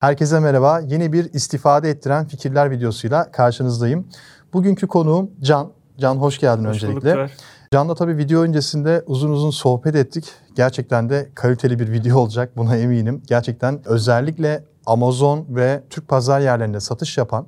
Herkese 0.00 0.40
merhaba. 0.40 0.80
Yeni 0.80 1.12
bir 1.12 1.34
istifade 1.34 1.90
ettiren 1.90 2.26
fikirler 2.26 2.70
videosuyla 2.70 3.30
karşınızdayım. 3.30 4.08
Bugünkü 4.52 4.86
konuğum 4.86 5.30
Can. 5.40 5.72
Can 5.98 6.16
hoş 6.16 6.38
geldin 6.38 6.64
Hoş 6.64 6.82
öncelikle. 6.82 7.30
Can'la 7.72 7.94
tabii 7.94 8.16
video 8.16 8.40
öncesinde 8.40 9.02
uzun 9.06 9.30
uzun 9.30 9.50
sohbet 9.50 9.94
ettik. 9.94 10.32
Gerçekten 10.56 11.10
de 11.10 11.30
kaliteli 11.34 11.78
bir 11.78 11.92
video 11.92 12.18
olacak 12.18 12.56
buna 12.56 12.76
eminim. 12.76 13.22
Gerçekten 13.26 13.80
özellikle 13.84 14.64
Amazon 14.86 15.46
ve 15.48 15.82
Türk 15.90 16.08
pazar 16.08 16.40
yerlerinde 16.40 16.80
satış 16.80 17.18
yapan 17.18 17.46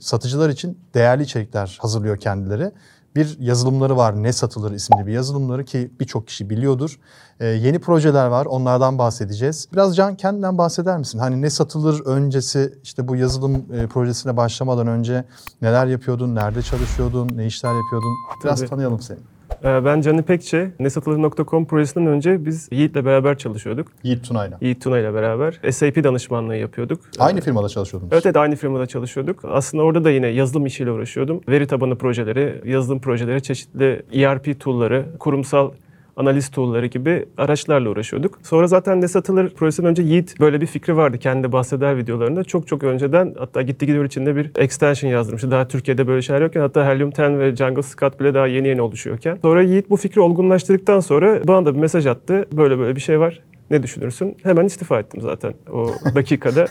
satıcılar 0.00 0.48
için 0.48 0.78
değerli 0.94 1.22
içerikler 1.22 1.78
hazırlıyor 1.80 2.16
kendileri. 2.16 2.72
Bir 3.18 3.36
yazılımları 3.40 3.96
var 3.96 4.22
Ne 4.22 4.32
Satılır 4.32 4.72
isimli 4.72 5.06
bir 5.06 5.12
yazılımları 5.12 5.64
ki 5.64 5.90
birçok 6.00 6.26
kişi 6.26 6.50
biliyordur. 6.50 6.98
Ee, 7.40 7.46
yeni 7.46 7.78
projeler 7.78 8.26
var 8.26 8.46
onlardan 8.46 8.98
bahsedeceğiz. 8.98 9.68
Biraz 9.72 9.96
Can 9.96 10.14
kendinden 10.14 10.58
bahseder 10.58 10.98
misin? 10.98 11.18
Hani 11.18 11.42
Ne 11.42 11.50
Satılır 11.50 12.06
öncesi 12.06 12.74
işte 12.82 13.08
bu 13.08 13.16
yazılım 13.16 13.54
e, 13.72 13.86
projesine 13.86 14.36
başlamadan 14.36 14.86
önce 14.86 15.24
neler 15.62 15.86
yapıyordun, 15.86 16.34
nerede 16.34 16.62
çalışıyordun, 16.62 17.28
ne 17.36 17.46
işler 17.46 17.74
yapıyordun? 17.74 18.14
Biraz 18.44 18.58
Tabii. 18.58 18.70
tanıyalım 18.70 19.00
seni. 19.00 19.18
Ee, 19.64 19.84
Ben 19.84 20.00
Can 20.00 20.18
İpekçi. 20.18 20.70
Nesatılır.com 20.80 21.66
projesinden 21.66 22.06
önce 22.06 22.44
biz 22.46 22.68
Yiğit'le 22.72 22.94
beraber 22.94 23.38
çalışıyorduk. 23.38 23.88
Yiğit 24.02 24.24
Tuna'yla. 24.28 24.58
Yiğit 24.60 24.82
Tuna 24.82 24.98
ile 24.98 25.14
beraber 25.14 25.60
SAP 25.70 26.04
danışmanlığı 26.04 26.56
yapıyorduk. 26.56 27.00
Aynı 27.18 27.40
firmada 27.40 27.68
çalışıyordunuz. 27.68 28.12
Evet, 28.12 28.26
evet 28.26 28.36
aynı 28.36 28.56
firmada 28.56 28.86
çalışıyorduk. 28.86 29.44
Aslında 29.44 29.82
orada 29.84 30.04
da 30.04 30.10
yine 30.10 30.26
yazılım 30.26 30.66
işiyle 30.66 30.90
uğraşıyordum. 30.90 31.40
Veri 31.48 31.66
tabanı 31.66 31.98
projeleri, 31.98 32.60
yazılım 32.64 33.00
projeleri, 33.00 33.42
çeşitli 33.42 34.02
ERP 34.12 34.60
tool'ları, 34.60 35.06
kurumsal 35.18 35.70
analiz 36.18 36.48
tool'ları 36.48 36.86
gibi 36.86 37.26
araçlarla 37.38 37.90
uğraşıyorduk. 37.90 38.38
Sonra 38.42 38.66
zaten 38.66 39.00
ne 39.00 39.08
satılır 39.08 39.50
projesinden 39.50 39.90
önce 39.90 40.02
Yiğit 40.02 40.40
böyle 40.40 40.60
bir 40.60 40.66
fikri 40.66 40.96
vardı. 40.96 41.18
Kendi 41.18 41.52
bahseder 41.52 41.96
videolarında. 41.96 42.44
Çok 42.44 42.66
çok 42.66 42.84
önceden 42.84 43.34
hatta 43.38 43.62
gitti 43.62 43.86
gidiyor 43.86 44.04
içinde 44.04 44.36
bir 44.36 44.50
extension 44.56 45.10
yazdırmıştı. 45.10 45.50
Daha 45.50 45.68
Türkiye'de 45.68 46.06
böyle 46.06 46.22
şeyler 46.22 46.42
yokken 46.42 46.60
hatta 46.60 46.86
Helium 46.86 47.12
10 47.18 47.38
ve 47.38 47.56
Jungle 47.56 47.82
Scout 47.82 48.20
bile 48.20 48.34
daha 48.34 48.46
yeni 48.46 48.68
yeni 48.68 48.82
oluşuyorken. 48.82 49.38
Sonra 49.42 49.62
Yiğit 49.62 49.90
bu 49.90 49.96
fikri 49.96 50.20
olgunlaştırdıktan 50.20 51.00
sonra 51.00 51.40
bana 51.48 51.66
da 51.66 51.74
bir 51.74 51.80
mesaj 51.80 52.06
attı. 52.06 52.46
Böyle 52.52 52.78
böyle 52.78 52.96
bir 52.96 53.00
şey 53.00 53.20
var. 53.20 53.40
Ne 53.70 53.82
düşünürsün? 53.82 54.36
Hemen 54.42 54.64
istifa 54.64 54.98
ettim 55.00 55.20
zaten 55.20 55.54
o 55.72 55.86
dakikada. 56.14 56.66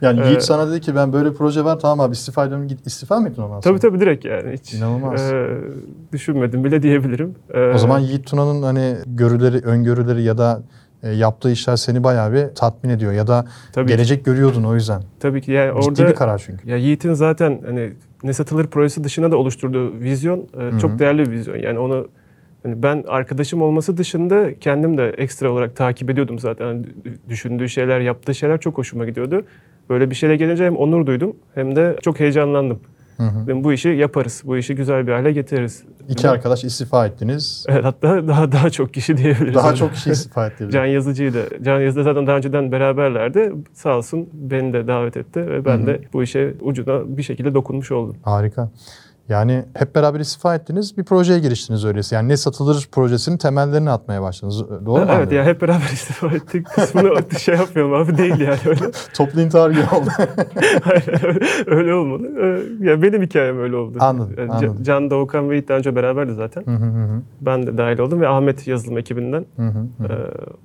Yani 0.00 0.26
Yiğit 0.26 0.38
Ee, 0.38 0.40
sana 0.40 0.70
dedi 0.70 0.80
ki 0.80 0.94
ben 0.94 1.12
böyle 1.12 1.30
bir 1.30 1.34
proje 1.34 1.64
var 1.64 1.78
tamam 1.80 2.00
abi 2.00 2.12
istifa 2.12 2.44
ediyorum 2.44 2.68
git 2.68 2.86
istifa 2.86 3.20
mı 3.20 3.28
ettin 3.28 3.42
ondan 3.42 3.60
sonra? 3.60 3.60
tabii 3.60 3.78
tabii 3.78 4.00
direkt 4.00 4.24
yani 4.24 4.52
hiç 4.52 4.74
İnanılmaz. 4.74 5.32
e, 5.32 5.46
düşünmedim 6.12 6.64
bile 6.64 6.82
diyebilirim. 6.82 7.34
E, 7.54 7.60
O 7.74 7.78
zaman 7.78 7.98
Yiğit 7.98 8.26
Tuna'nın 8.26 8.62
hani 8.62 8.94
görüleri, 9.06 9.58
öngörüleri 9.58 10.22
ya 10.22 10.38
da 10.38 10.62
e, 11.02 11.10
yaptığı 11.10 11.50
işler 11.50 11.76
seni 11.76 12.04
bayağı 12.04 12.32
bir 12.32 12.54
tatmin 12.54 12.90
ediyor 12.90 13.12
ya 13.12 13.26
da 13.26 13.44
tabii, 13.72 13.88
gelecek 13.88 14.24
görüyordun 14.24 14.64
o 14.64 14.74
yüzden. 14.74 15.02
tabii 15.20 15.40
ki 15.42 15.52
yani 15.52 15.80
Ciddi 15.82 15.88
orada 16.02 16.08
bir 16.10 16.14
karar 16.16 16.38
çünkü. 16.46 16.70
Ya 16.70 16.76
Yiğit'in 16.76 17.12
zaten 17.14 17.60
hani 17.66 17.92
ne 18.22 18.32
satılır 18.32 18.66
projesi 18.66 19.04
dışında 19.04 19.30
da 19.30 19.36
oluşturduğu 19.36 19.92
vizyon 20.00 20.38
e, 20.60 20.78
çok 20.78 20.98
değerli 20.98 21.26
bir 21.26 21.30
vizyon. 21.30 21.56
Yani 21.56 21.78
onu 21.78 22.08
hani 22.62 22.82
ben 22.82 23.04
arkadaşım 23.08 23.62
olması 23.62 23.96
dışında 23.96 24.58
kendim 24.58 24.98
de 24.98 25.08
ekstra 25.08 25.50
olarak 25.50 25.76
takip 25.76 26.10
ediyordum 26.10 26.38
zaten. 26.38 26.66
Hani 26.66 26.86
düşündüğü 27.28 27.68
şeyler, 27.68 28.00
yaptığı 28.00 28.34
şeyler 28.34 28.60
çok 28.60 28.78
hoşuma 28.78 29.04
gidiyordu. 29.04 29.44
Böyle 29.90 30.10
bir 30.10 30.14
şeyle 30.14 30.36
gelince 30.36 30.64
hem 30.64 30.76
onur 30.76 31.06
duydum 31.06 31.36
hem 31.54 31.76
de 31.76 31.96
çok 32.02 32.20
heyecanlandım. 32.20 32.80
Hı 33.16 33.22
hı. 33.22 33.46
Dedim, 33.46 33.64
bu 33.64 33.72
işi 33.72 33.88
yaparız, 33.88 34.42
bu 34.44 34.56
işi 34.56 34.74
güzel 34.74 35.06
bir 35.06 35.12
hale 35.12 35.32
getiririz. 35.32 35.84
İki 36.08 36.28
arkadaş 36.28 36.64
istifa 36.64 37.06
ettiniz. 37.06 37.64
Evet, 37.68 37.84
hatta 37.84 38.28
daha 38.28 38.52
daha 38.52 38.70
çok 38.70 38.94
kişi 38.94 39.16
diyebiliriz. 39.16 39.54
Daha 39.54 39.74
çok 39.74 39.94
kişi 39.94 40.10
istifa 40.10 40.46
etti. 40.46 40.68
Can 40.70 40.86
Yazıcı'ydı. 40.86 41.64
Can 41.64 41.80
Yazıcı 41.80 42.04
zaten 42.04 42.26
daha 42.26 42.36
önceden 42.36 42.72
beraberlerdi. 42.72 43.52
Sağ 43.72 43.96
olsun 43.96 44.28
beni 44.32 44.72
de 44.72 44.86
davet 44.86 45.16
etti 45.16 45.46
ve 45.46 45.64
ben 45.64 45.78
Hı 45.78 45.82
hı. 45.82 45.86
de 45.86 46.00
bu 46.12 46.22
işe 46.22 46.54
ucuna 46.60 47.16
bir 47.16 47.22
şekilde 47.22 47.54
dokunmuş 47.54 47.92
oldum. 47.92 48.16
Harika. 48.22 48.70
Yani 49.28 49.64
hep 49.74 49.94
beraber 49.94 50.20
istifa 50.20 50.54
ettiniz, 50.54 50.98
bir 50.98 51.04
projeye 51.04 51.38
giriştiniz 51.38 51.84
öyleyse. 51.84 52.16
Yani 52.16 52.28
ne 52.28 52.36
satılır 52.36 52.88
projesinin 52.92 53.36
temellerini 53.36 53.90
atmaya 53.90 54.22
başladınız. 54.22 54.60
Doğru 54.86 55.00
mu? 55.04 55.10
evet 55.16 55.32
ya 55.32 55.44
hep 55.44 55.60
beraber 55.62 55.84
istifa 55.92 56.26
ettik. 56.26 56.66
Kısmını 56.66 57.22
şey 57.40 57.54
yapıyorum 57.54 57.94
abi 57.94 58.18
değil 58.18 58.40
yani 58.40 58.58
öyle. 58.66 58.80
Toplu 59.16 59.40
intihar 59.40 59.70
gibi 59.70 59.80
oldu. 59.80 60.08
Hayır, 60.82 61.22
öyle 61.66 61.94
olmadı. 61.94 62.22
Ee, 62.42 62.84
Ya 62.88 63.02
benim 63.02 63.22
hikayem 63.22 63.58
öyle 63.60 63.76
oldu. 63.76 63.98
Anladım, 64.00 64.34
Yani 64.38 64.50
anladım. 64.52 64.82
Can- 64.82 65.10
Doğukan 65.10 65.50
ve 65.50 65.68
daha 65.68 65.78
önce 65.78 65.96
beraberdi 65.96 66.34
zaten. 66.34 66.62
Hı 66.66 66.70
hı 66.70 66.84
hı. 66.84 67.22
Ben 67.40 67.66
de 67.66 67.78
dahil 67.78 67.98
oldum 67.98 68.20
ve 68.20 68.28
Ahmet 68.28 68.66
yazılım 68.66 68.98
ekibinden 68.98 69.44
Hı 69.56 69.62
hı 69.62 69.78
hı. 69.98 70.04
e, 70.12 70.16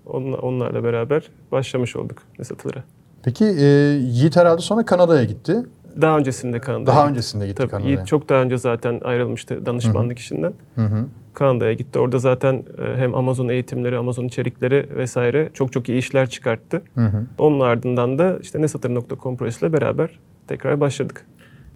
onla- 0.06 0.38
onlarla 0.38 0.84
beraber 0.84 1.30
başlamış 1.52 1.96
olduk 1.96 2.18
Nesatılır'a. 2.40 2.84
Peki 3.24 3.46
e, 3.46 3.66
Yiğit 4.00 4.36
herhalde 4.38 4.62
sonra 4.62 4.86
Kanada'ya 4.86 5.24
gitti. 5.24 5.56
Daha 6.02 6.18
öncesinde 6.18 6.60
Kanada'ya 6.60 6.88
Daha 6.88 7.02
gittik. 7.02 7.12
öncesinde 7.12 7.48
gitti 7.48 7.58
Tabii 7.58 7.72
Kanada'ya. 7.72 7.94
Yiğit 7.96 8.08
çok 8.08 8.30
daha 8.30 8.42
önce 8.42 8.58
zaten 8.58 9.02
ayrılmıştı 9.04 9.66
danışmanlık 9.66 10.20
işinden. 10.20 10.54
Hı 10.76 10.86
hı. 10.86 11.06
Kanada'ya 11.34 11.74
gitti. 11.74 12.00
Orada 12.00 12.20
zaten 12.20 12.54
e, 12.56 12.98
hem 12.98 13.16
Amazon 13.16 13.50
eğitimleri, 13.50 13.98
Amazon 13.98 14.26
içerikleri 14.26 14.90
vesaire 14.98 15.50
çok 15.54 15.74
çok 15.74 15.90
iyi 15.90 15.98
işler 15.98 16.30
çıkarttı. 16.30 16.82
Hı 16.96 17.06
hı. 17.06 17.26
Onun 17.38 17.60
ardından 17.60 18.18
da 18.20 18.38
işte 18.42 18.62
nesatır.com 18.62 19.38
projesiyle 19.38 19.74
beraber 19.74 20.20
tekrar 20.48 20.80
başladık. 20.80 21.26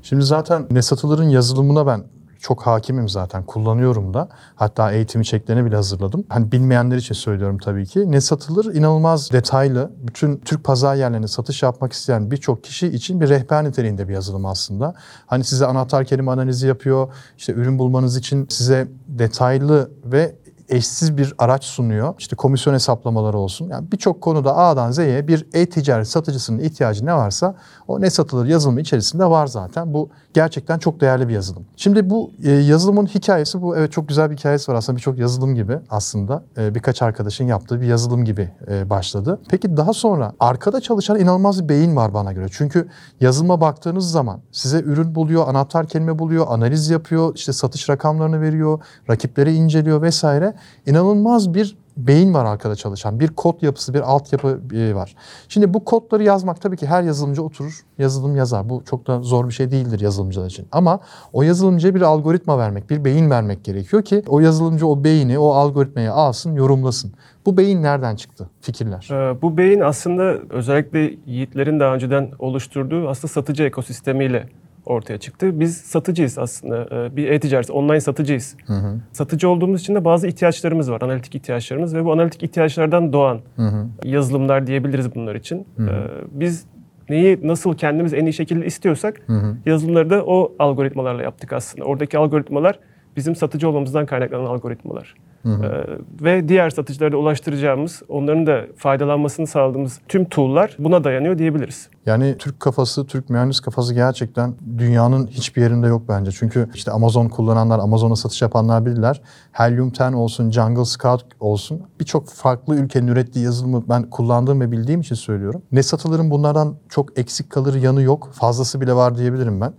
Şimdi 0.01 0.23
zaten 0.23 0.65
ne 0.71 0.81
satılırın 0.81 1.29
yazılımına 1.29 1.87
ben 1.87 2.03
çok 2.47 2.61
hakimim 2.61 3.09
zaten. 3.09 3.43
Kullanıyorum 3.43 4.13
da. 4.13 4.29
Hatta 4.55 4.91
eğitim 4.91 5.21
içeriklerini 5.21 5.65
bile 5.65 5.75
hazırladım. 5.75 6.25
Hani 6.29 6.51
bilmeyenler 6.51 6.97
için 6.97 7.15
söylüyorum 7.15 7.57
tabii 7.57 7.85
ki. 7.85 8.11
Ne 8.11 8.21
satılır 8.21 8.75
inanılmaz 8.75 9.31
detaylı. 9.31 9.91
Bütün 10.07 10.37
Türk 10.37 10.63
pazar 10.63 10.95
yerlerine 10.95 11.27
satış 11.27 11.63
yapmak 11.63 11.93
isteyen 11.93 12.31
birçok 12.31 12.63
kişi 12.63 12.87
için 12.87 13.21
bir 13.21 13.29
rehber 13.29 13.63
niteliğinde 13.63 14.07
bir 14.07 14.13
yazılım 14.13 14.45
aslında. 14.45 14.93
Hani 15.25 15.43
size 15.43 15.65
anahtar 15.65 16.05
kelime 16.05 16.31
analizi 16.31 16.67
yapıyor. 16.67 17.13
İşte 17.37 17.53
ürün 17.53 17.79
bulmanız 17.79 18.17
için 18.17 18.47
size 18.49 18.87
detaylı 19.07 19.91
ve 20.05 20.35
eşsiz 20.69 21.17
bir 21.17 21.33
araç 21.37 21.63
sunuyor. 21.63 22.13
İşte 22.19 22.35
komisyon 22.35 22.73
hesaplamaları 22.73 23.37
olsun. 23.37 23.69
Yani 23.69 23.91
birçok 23.91 24.21
konuda 24.21 24.57
A'dan 24.57 24.91
Z'ye 24.91 25.27
bir 25.27 25.47
e-ticaret 25.53 26.07
satıcısının 26.07 26.59
ihtiyacı 26.59 27.05
ne 27.05 27.13
varsa 27.13 27.55
o 27.87 28.01
ne 28.01 28.09
satılır 28.09 28.45
yazılımı 28.45 28.81
içerisinde 28.81 29.25
var 29.25 29.47
zaten. 29.47 29.93
Bu 29.93 30.09
gerçekten 30.33 30.79
çok 30.79 31.01
değerli 31.01 31.27
bir 31.27 31.33
yazılım. 31.33 31.65
Şimdi 31.75 32.09
bu 32.09 32.31
e, 32.43 32.51
yazılımın 32.51 33.05
hikayesi 33.05 33.61
bu 33.61 33.77
evet 33.77 33.91
çok 33.91 34.07
güzel 34.07 34.31
bir 34.31 34.37
hikayesi 34.37 34.71
var 34.71 34.77
aslında 34.77 34.97
birçok 34.97 35.17
yazılım 35.17 35.55
gibi 35.55 35.79
aslında 35.89 36.43
e, 36.57 36.75
birkaç 36.75 37.01
arkadaşın 37.01 37.45
yaptığı 37.45 37.81
bir 37.81 37.87
yazılım 37.87 38.25
gibi 38.25 38.51
e, 38.67 38.89
başladı. 38.89 39.39
Peki 39.49 39.77
daha 39.77 39.93
sonra 39.93 40.33
arkada 40.39 40.81
çalışan 40.81 41.19
inanılmaz 41.19 41.63
bir 41.63 41.69
beyin 41.69 41.95
var 41.95 42.13
bana 42.13 42.33
göre. 42.33 42.45
Çünkü 42.51 42.87
yazılıma 43.21 43.61
baktığınız 43.61 44.11
zaman 44.11 44.39
size 44.51 44.79
ürün 44.79 45.15
buluyor, 45.15 45.47
anahtar 45.47 45.87
kelime 45.87 46.19
buluyor, 46.19 46.45
analiz 46.49 46.89
yapıyor, 46.89 47.35
işte 47.35 47.53
satış 47.53 47.89
rakamlarını 47.89 48.41
veriyor, 48.41 48.79
rakipleri 49.09 49.55
inceliyor 49.55 50.01
vesaire. 50.01 50.53
İnanılmaz 50.85 51.53
bir 51.53 51.77
beyin 51.97 52.33
var 52.33 52.45
arkada 52.45 52.75
çalışan. 52.75 53.19
Bir 53.19 53.27
kod 53.27 53.61
yapısı, 53.61 53.93
bir 53.93 53.99
altyapı 53.99 54.59
e, 54.73 54.95
var. 54.95 55.15
Şimdi 55.49 55.73
bu 55.73 55.85
kodları 55.85 56.23
yazmak 56.23 56.61
tabii 56.61 56.77
ki 56.77 56.87
her 56.87 57.03
yazılımcı 57.03 57.43
oturur, 57.43 57.81
yazılım 57.97 58.35
yazar. 58.35 58.69
Bu 58.69 58.83
çok 58.85 59.07
da 59.07 59.21
zor 59.21 59.47
bir 59.47 59.53
şey 59.53 59.71
değildir 59.71 59.99
yazılımcılar 59.99 60.45
için. 60.45 60.67
Ama 60.71 60.99
o 61.33 61.41
yazılımcıya 61.41 61.95
bir 61.95 62.01
algoritma 62.01 62.57
vermek, 62.57 62.89
bir 62.89 63.05
beyin 63.05 63.29
vermek 63.29 63.63
gerekiyor 63.63 64.03
ki 64.03 64.23
o 64.27 64.39
yazılımcı 64.39 64.87
o 64.87 65.03
beyni, 65.03 65.39
o 65.39 65.49
algoritmayı 65.49 66.13
alsın, 66.13 66.55
yorumlasın. 66.55 67.13
Bu 67.45 67.57
beyin 67.57 67.83
nereden 67.83 68.15
çıktı? 68.15 68.49
Fikirler. 68.61 69.09
Ee, 69.11 69.41
Bu 69.41 69.57
beyin 69.57 69.79
aslında 69.79 70.23
özellikle 70.49 71.13
Yiğitlerin 71.25 71.79
daha 71.79 71.95
önceden 71.95 72.31
oluşturduğu 72.39 73.09
aslında 73.09 73.33
satıcı 73.33 73.63
ekosistemiyle 73.63 74.49
ortaya 74.87 75.17
çıktı. 75.17 75.59
Biz 75.59 75.77
satıcıyız 75.77 76.37
aslında. 76.37 76.87
Ee, 76.91 77.15
Bir 77.15 77.29
e-ticaret, 77.29 77.71
online 77.71 78.01
satıcıyız. 78.01 78.55
Hı 78.65 78.73
hı, 78.73 78.99
Satıcı 79.13 79.49
olduğumuz 79.49 79.81
için 79.81 79.95
de 79.95 80.05
bazı 80.05 80.27
ihtiyaçlarımız 80.27 80.91
var, 80.91 81.01
analitik 81.01 81.35
ihtiyaçlarımız 81.35 81.95
ve 81.95 82.05
bu 82.05 82.11
analitik 82.13 82.43
ihtiyaçlardan 82.43 83.13
doğan 83.13 83.39
hı 83.55 83.61
hı, 83.67 83.87
yazılımlar 84.03 84.67
diyebiliriz 84.67 85.15
bunlar 85.15 85.35
için. 85.35 85.67
Hı 85.77 85.83
hı. 85.83 85.89
Ee, 85.89 86.07
Biz 86.31 86.65
neyi 87.09 87.39
nasıl 87.43 87.73
kendimiz 87.73 88.13
en 88.13 88.25
iyi 88.25 88.33
şekilde 88.33 88.65
istiyorsak 88.65 89.21
hı 89.27 89.33
hı. 89.33 89.55
yazılımları 89.65 90.09
da 90.09 90.25
o 90.25 90.55
algoritmalarla 90.59 91.23
yaptık 91.23 91.53
aslında. 91.53 91.85
Oradaki 91.85 92.17
algoritmalar 92.17 92.79
bizim 93.15 93.35
satıcı 93.35 93.69
olmamızdan 93.69 94.05
kaynaklanan 94.05 94.45
algoritmalar. 94.45 95.15
Hı 95.43 95.49
hı. 95.49 95.65
Ee, 95.65 95.97
ve 96.25 96.49
diğer 96.49 96.69
satıcılara 96.69 97.17
ulaştıracağımız, 97.17 98.01
onların 98.09 98.47
da 98.47 98.61
faydalanmasını 98.75 99.47
sağladığımız 99.47 99.99
tüm 100.07 100.25
tool'lar 100.25 100.75
buna 100.79 101.03
dayanıyor 101.03 101.37
diyebiliriz. 101.37 101.89
Yani 102.05 102.35
Türk 102.39 102.59
kafası, 102.59 103.05
Türk 103.05 103.29
mühendis 103.29 103.59
kafası 103.59 103.93
gerçekten 103.93 104.55
dünyanın 104.77 105.27
hiçbir 105.27 105.61
yerinde 105.61 105.87
yok 105.87 106.01
bence. 106.09 106.31
Çünkü 106.31 106.69
işte 106.73 106.91
Amazon 106.91 107.27
kullananlar, 107.27 107.79
Amazon'a 107.79 108.15
satış 108.15 108.41
yapanlar 108.41 108.85
bilirler. 108.85 109.21
Helium 109.51 109.91
10 110.01 110.13
olsun, 110.13 110.51
Jungle 110.51 110.85
Scout 110.85 111.25
olsun 111.39 111.81
birçok 111.99 112.29
farklı 112.29 112.75
ülkenin 112.75 113.07
ürettiği 113.07 113.45
yazılımı 113.45 113.83
ben 113.89 114.09
kullandığım 114.09 114.61
ve 114.61 114.71
bildiğim 114.71 115.01
için 115.01 115.15
söylüyorum. 115.15 115.61
Ne 115.71 115.83
satılırın 115.83 116.31
bunlardan 116.31 116.75
çok 116.89 117.19
eksik 117.19 117.49
kalır 117.49 117.75
yanı 117.75 118.01
yok. 118.01 118.29
Fazlası 118.33 118.81
bile 118.81 118.93
var 118.93 119.17
diyebilirim 119.17 119.61
ben. 119.61 119.73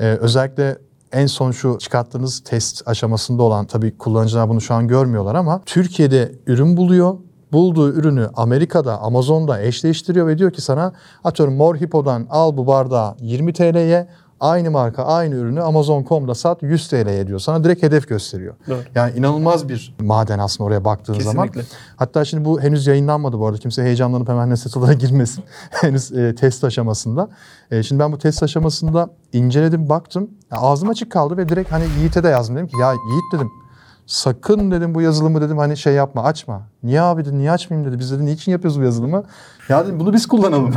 Ee, 0.00 0.06
özellikle 0.06 0.76
en 1.14 1.26
son 1.26 1.50
şu 1.50 1.78
çıkarttığınız 1.78 2.40
test 2.40 2.88
aşamasında 2.88 3.42
olan 3.42 3.66
tabii 3.66 3.98
kullanıcılar 3.98 4.48
bunu 4.48 4.60
şu 4.60 4.74
an 4.74 4.88
görmüyorlar 4.88 5.34
ama 5.34 5.62
Türkiye'de 5.66 6.32
ürün 6.46 6.76
buluyor 6.76 7.18
bulduğu 7.52 7.92
ürünü 7.92 8.28
Amerika'da, 8.34 8.98
Amazon'da 8.98 9.62
eşleştiriyor 9.62 10.26
ve 10.26 10.38
diyor 10.38 10.52
ki 10.52 10.60
sana 10.60 10.92
atıyorum 11.24 11.54
Mor 11.54 11.76
Hippo'dan 11.76 12.26
al 12.30 12.56
bu 12.56 12.66
bardağı 12.66 13.14
20 13.20 13.52
TL'ye 13.52 14.08
aynı 14.40 14.70
marka 14.70 15.04
aynı 15.04 15.34
ürünü 15.34 15.62
Amazon.com'da 15.62 16.34
sat 16.34 16.62
100 16.62 16.88
TL'ye 16.88 17.26
diyor. 17.26 17.38
Sana 17.38 17.64
direkt 17.64 17.82
hedef 17.82 18.08
gösteriyor. 18.08 18.54
Doğru. 18.68 18.78
Yani 18.94 19.18
inanılmaz 19.18 19.68
bir 19.68 19.94
maden 20.00 20.38
aslında 20.38 20.68
oraya 20.68 20.84
baktığın 20.84 21.20
zaman. 21.20 21.46
Kesinlikle. 21.46 21.76
Hatta 21.96 22.24
şimdi 22.24 22.44
bu 22.44 22.60
henüz 22.60 22.86
yayınlanmadı 22.86 23.38
bu 23.38 23.46
arada. 23.46 23.58
Kimse 23.58 23.82
heyecanlanıp 23.82 24.28
hemen 24.28 24.50
ne 24.50 24.56
satılara 24.56 24.92
girmesin. 24.92 25.44
henüz 25.70 26.12
e, 26.12 26.34
test 26.34 26.64
aşamasında. 26.64 27.28
E, 27.70 27.82
şimdi 27.82 28.00
ben 28.00 28.12
bu 28.12 28.18
test 28.18 28.42
aşamasında 28.42 29.10
inceledim, 29.32 29.88
baktım. 29.88 30.30
Ya, 30.52 30.58
ağzım 30.58 30.88
açık 30.88 31.12
kaldı 31.12 31.36
ve 31.36 31.48
direkt 31.48 31.72
hani 31.72 31.84
Yiğit'e 31.98 32.22
de 32.22 32.28
yazdım. 32.28 32.56
Dedim 32.56 32.66
ki 32.66 32.76
ya 32.80 32.90
Yiğit 32.90 33.32
dedim 33.32 33.50
sakın 34.06 34.70
dedim 34.70 34.94
bu 34.94 35.00
yazılımı 35.00 35.40
dedim 35.40 35.58
hani 35.58 35.76
şey 35.76 35.94
yapma 35.94 36.22
açma. 36.22 36.62
Niye 36.82 37.00
abi 37.00 37.24
dedi 37.24 37.38
niye 37.38 37.50
açmayayım 37.50 37.90
dedi. 37.90 37.98
Biz 37.98 38.12
dedi 38.12 38.26
niçin 38.26 38.52
yapıyoruz 38.52 38.80
bu 38.80 38.84
yazılımı? 38.84 39.24
Ya 39.68 39.84
dedim 39.84 40.00
bunu 40.00 40.12
biz 40.12 40.26
kullanalım. 40.26 40.74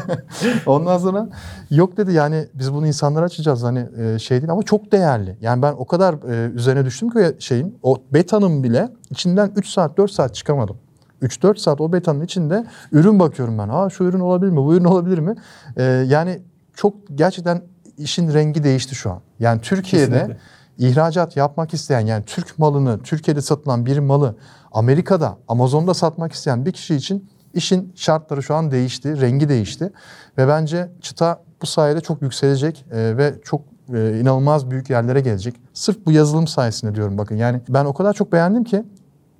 Ondan 0.66 0.98
sonra 0.98 1.28
yok 1.70 1.96
dedi 1.96 2.12
yani 2.12 2.48
biz 2.54 2.74
bunu 2.74 2.86
insanlara 2.86 3.24
açacağız 3.24 3.62
hani 3.62 3.86
e, 3.98 4.18
şey 4.18 4.40
değil 4.40 4.50
ama 4.50 4.62
çok 4.62 4.92
değerli. 4.92 5.36
Yani 5.40 5.62
ben 5.62 5.72
o 5.72 5.84
kadar 5.84 6.14
e, 6.14 6.52
üzerine 6.52 6.84
düştüm 6.84 7.10
ki 7.10 7.36
şeyin 7.38 7.78
o 7.82 8.02
betanın 8.12 8.62
bile 8.62 8.88
içinden 9.10 9.52
3 9.56 9.68
saat 9.68 9.96
4 9.96 10.10
saat 10.10 10.34
çıkamadım. 10.34 10.76
3-4 11.22 11.58
saat 11.58 11.80
o 11.80 11.92
betanın 11.92 12.20
içinde 12.20 12.66
ürün 12.92 13.20
bakıyorum 13.20 13.58
ben. 13.58 13.68
Aa 13.68 13.90
şu 13.90 14.04
ürün 14.04 14.20
olabilir 14.20 14.50
mi? 14.50 14.56
Bu 14.56 14.74
ürün 14.74 14.84
olabilir 14.84 15.18
mi? 15.18 15.34
E, 15.76 15.82
yani 15.82 16.42
çok 16.74 16.94
gerçekten 17.14 17.62
işin 17.98 18.34
rengi 18.34 18.64
değişti 18.64 18.94
şu 18.94 19.10
an. 19.10 19.20
Yani 19.38 19.60
Türkiye'de 19.60 20.12
Kesinlikle. 20.12 20.36
İhracat 20.78 21.36
yapmak 21.36 21.74
isteyen 21.74 22.00
yani 22.00 22.24
Türk 22.24 22.58
malını 22.58 23.02
Türkiye'de 23.02 23.40
satılan 23.40 23.86
bir 23.86 23.98
malı 23.98 24.36
Amerika'da 24.72 25.38
Amazon'da 25.48 25.94
satmak 25.94 26.32
isteyen 26.32 26.66
bir 26.66 26.72
kişi 26.72 26.94
için 26.94 27.30
işin 27.54 27.92
şartları 27.96 28.42
şu 28.42 28.54
an 28.54 28.70
değişti, 28.70 29.20
rengi 29.20 29.48
değişti 29.48 29.92
ve 30.38 30.48
bence 30.48 30.90
çıta 31.00 31.40
bu 31.62 31.66
sayede 31.66 32.00
çok 32.00 32.22
yükselecek 32.22 32.86
e, 32.90 33.16
ve 33.16 33.34
çok 33.44 33.60
e, 33.94 34.20
inanılmaz 34.20 34.70
büyük 34.70 34.90
yerlere 34.90 35.20
gelecek. 35.20 35.54
Sırf 35.72 36.06
bu 36.06 36.12
yazılım 36.12 36.46
sayesinde 36.46 36.94
diyorum 36.94 37.18
bakın. 37.18 37.36
Yani 37.36 37.60
ben 37.68 37.84
o 37.84 37.94
kadar 37.94 38.12
çok 38.12 38.32
beğendim 38.32 38.64
ki 38.64 38.84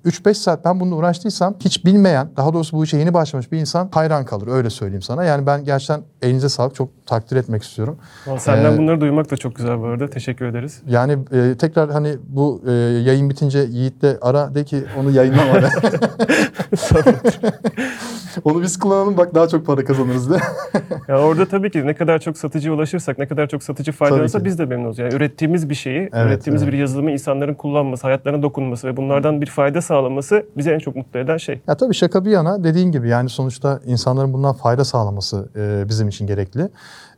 3-5 0.05 0.33
saat 0.33 0.65
ben 0.65 0.79
bununla 0.79 0.95
uğraştıysam 0.95 1.55
hiç 1.59 1.85
bilmeyen, 1.85 2.29
daha 2.37 2.53
doğrusu 2.53 2.77
bu 2.77 2.83
işe 2.83 2.97
yeni 2.97 3.13
başlamış 3.13 3.51
bir 3.51 3.57
insan 3.57 3.89
hayran 3.91 4.25
kalır. 4.25 4.47
Öyle 4.47 4.69
söyleyeyim 4.69 5.01
sana. 5.01 5.23
Yani 5.23 5.45
ben 5.45 5.63
gerçekten 5.63 6.01
elinize 6.21 6.49
sağlık. 6.49 6.75
Çok 6.75 6.89
takdir 7.05 7.35
etmek 7.35 7.63
istiyorum. 7.63 7.97
Vallahi 8.27 8.41
Senden 8.41 8.73
Ee, 8.73 8.77
bunları 8.77 9.01
duymak 9.01 9.31
da 9.31 9.37
çok 9.37 9.55
güzel 9.55 9.79
bu 9.79 9.85
arada. 9.85 10.09
Teşekkür 10.09 10.45
ederiz. 10.45 10.81
Yani 10.87 11.17
e, 11.31 11.55
tekrar 11.57 11.91
hani 11.91 12.15
bu 12.27 12.61
e, 12.67 12.71
yayın 12.71 13.29
bitince 13.29 13.59
Yiğit'le 13.59 14.17
ara 14.21 14.55
de 14.55 14.63
ki 14.63 14.83
onu 14.99 15.11
yayınlama 15.11 15.53
de. 15.61 15.67
Onu 18.45 18.61
biz 18.61 18.79
kullanalım 18.79 19.17
bak 19.17 19.35
daha 19.35 19.47
çok 19.47 19.65
para 19.65 19.85
kazanırız 19.85 20.29
de. 20.29 20.37
Ya 21.07 21.19
orada 21.19 21.45
tabii 21.45 21.71
ki 21.71 21.87
ne 21.87 21.93
kadar 21.93 22.19
çok 22.19 22.37
satıcıya 22.37 22.73
ulaşırsak, 22.73 23.17
ne 23.17 23.27
kadar 23.27 23.47
çok 23.47 23.63
satıcı 23.63 23.91
faydalanırsa 23.91 24.45
biz 24.45 24.59
de 24.59 24.65
memnunuz. 24.65 24.99
Yani 24.99 25.13
ürettiğimiz 25.15 25.69
bir 25.69 25.75
şeyi, 25.75 26.09
Evet, 26.13 26.27
ürettiğimiz 26.27 26.63
evet. 26.63 26.73
bir 26.73 26.77
yazılımı 26.77 27.11
insanların 27.11 27.53
kullanması, 27.53 28.07
hayatlarına 28.07 28.41
dokunması 28.43 28.87
ve 28.87 28.97
bunlardan 28.97 29.41
bir 29.41 29.45
fayda 29.45 29.81
sağlaması 29.81 30.45
bizi 30.57 30.71
en 30.71 30.79
çok 30.79 30.95
mutlu 30.95 31.19
eden 31.19 31.37
şey. 31.37 31.61
Ya 31.67 31.77
tabii 31.77 31.93
şaka 31.93 32.25
bir 32.25 32.31
yana 32.31 32.63
dediğin 32.63 32.91
gibi 32.91 33.09
yani 33.09 33.29
sonuçta 33.29 33.79
insanların 33.85 34.33
bundan 34.33 34.53
fayda 34.53 34.85
sağlaması 34.85 35.49
bizim 35.89 36.07
için 36.07 36.27
gerekli. 36.27 36.69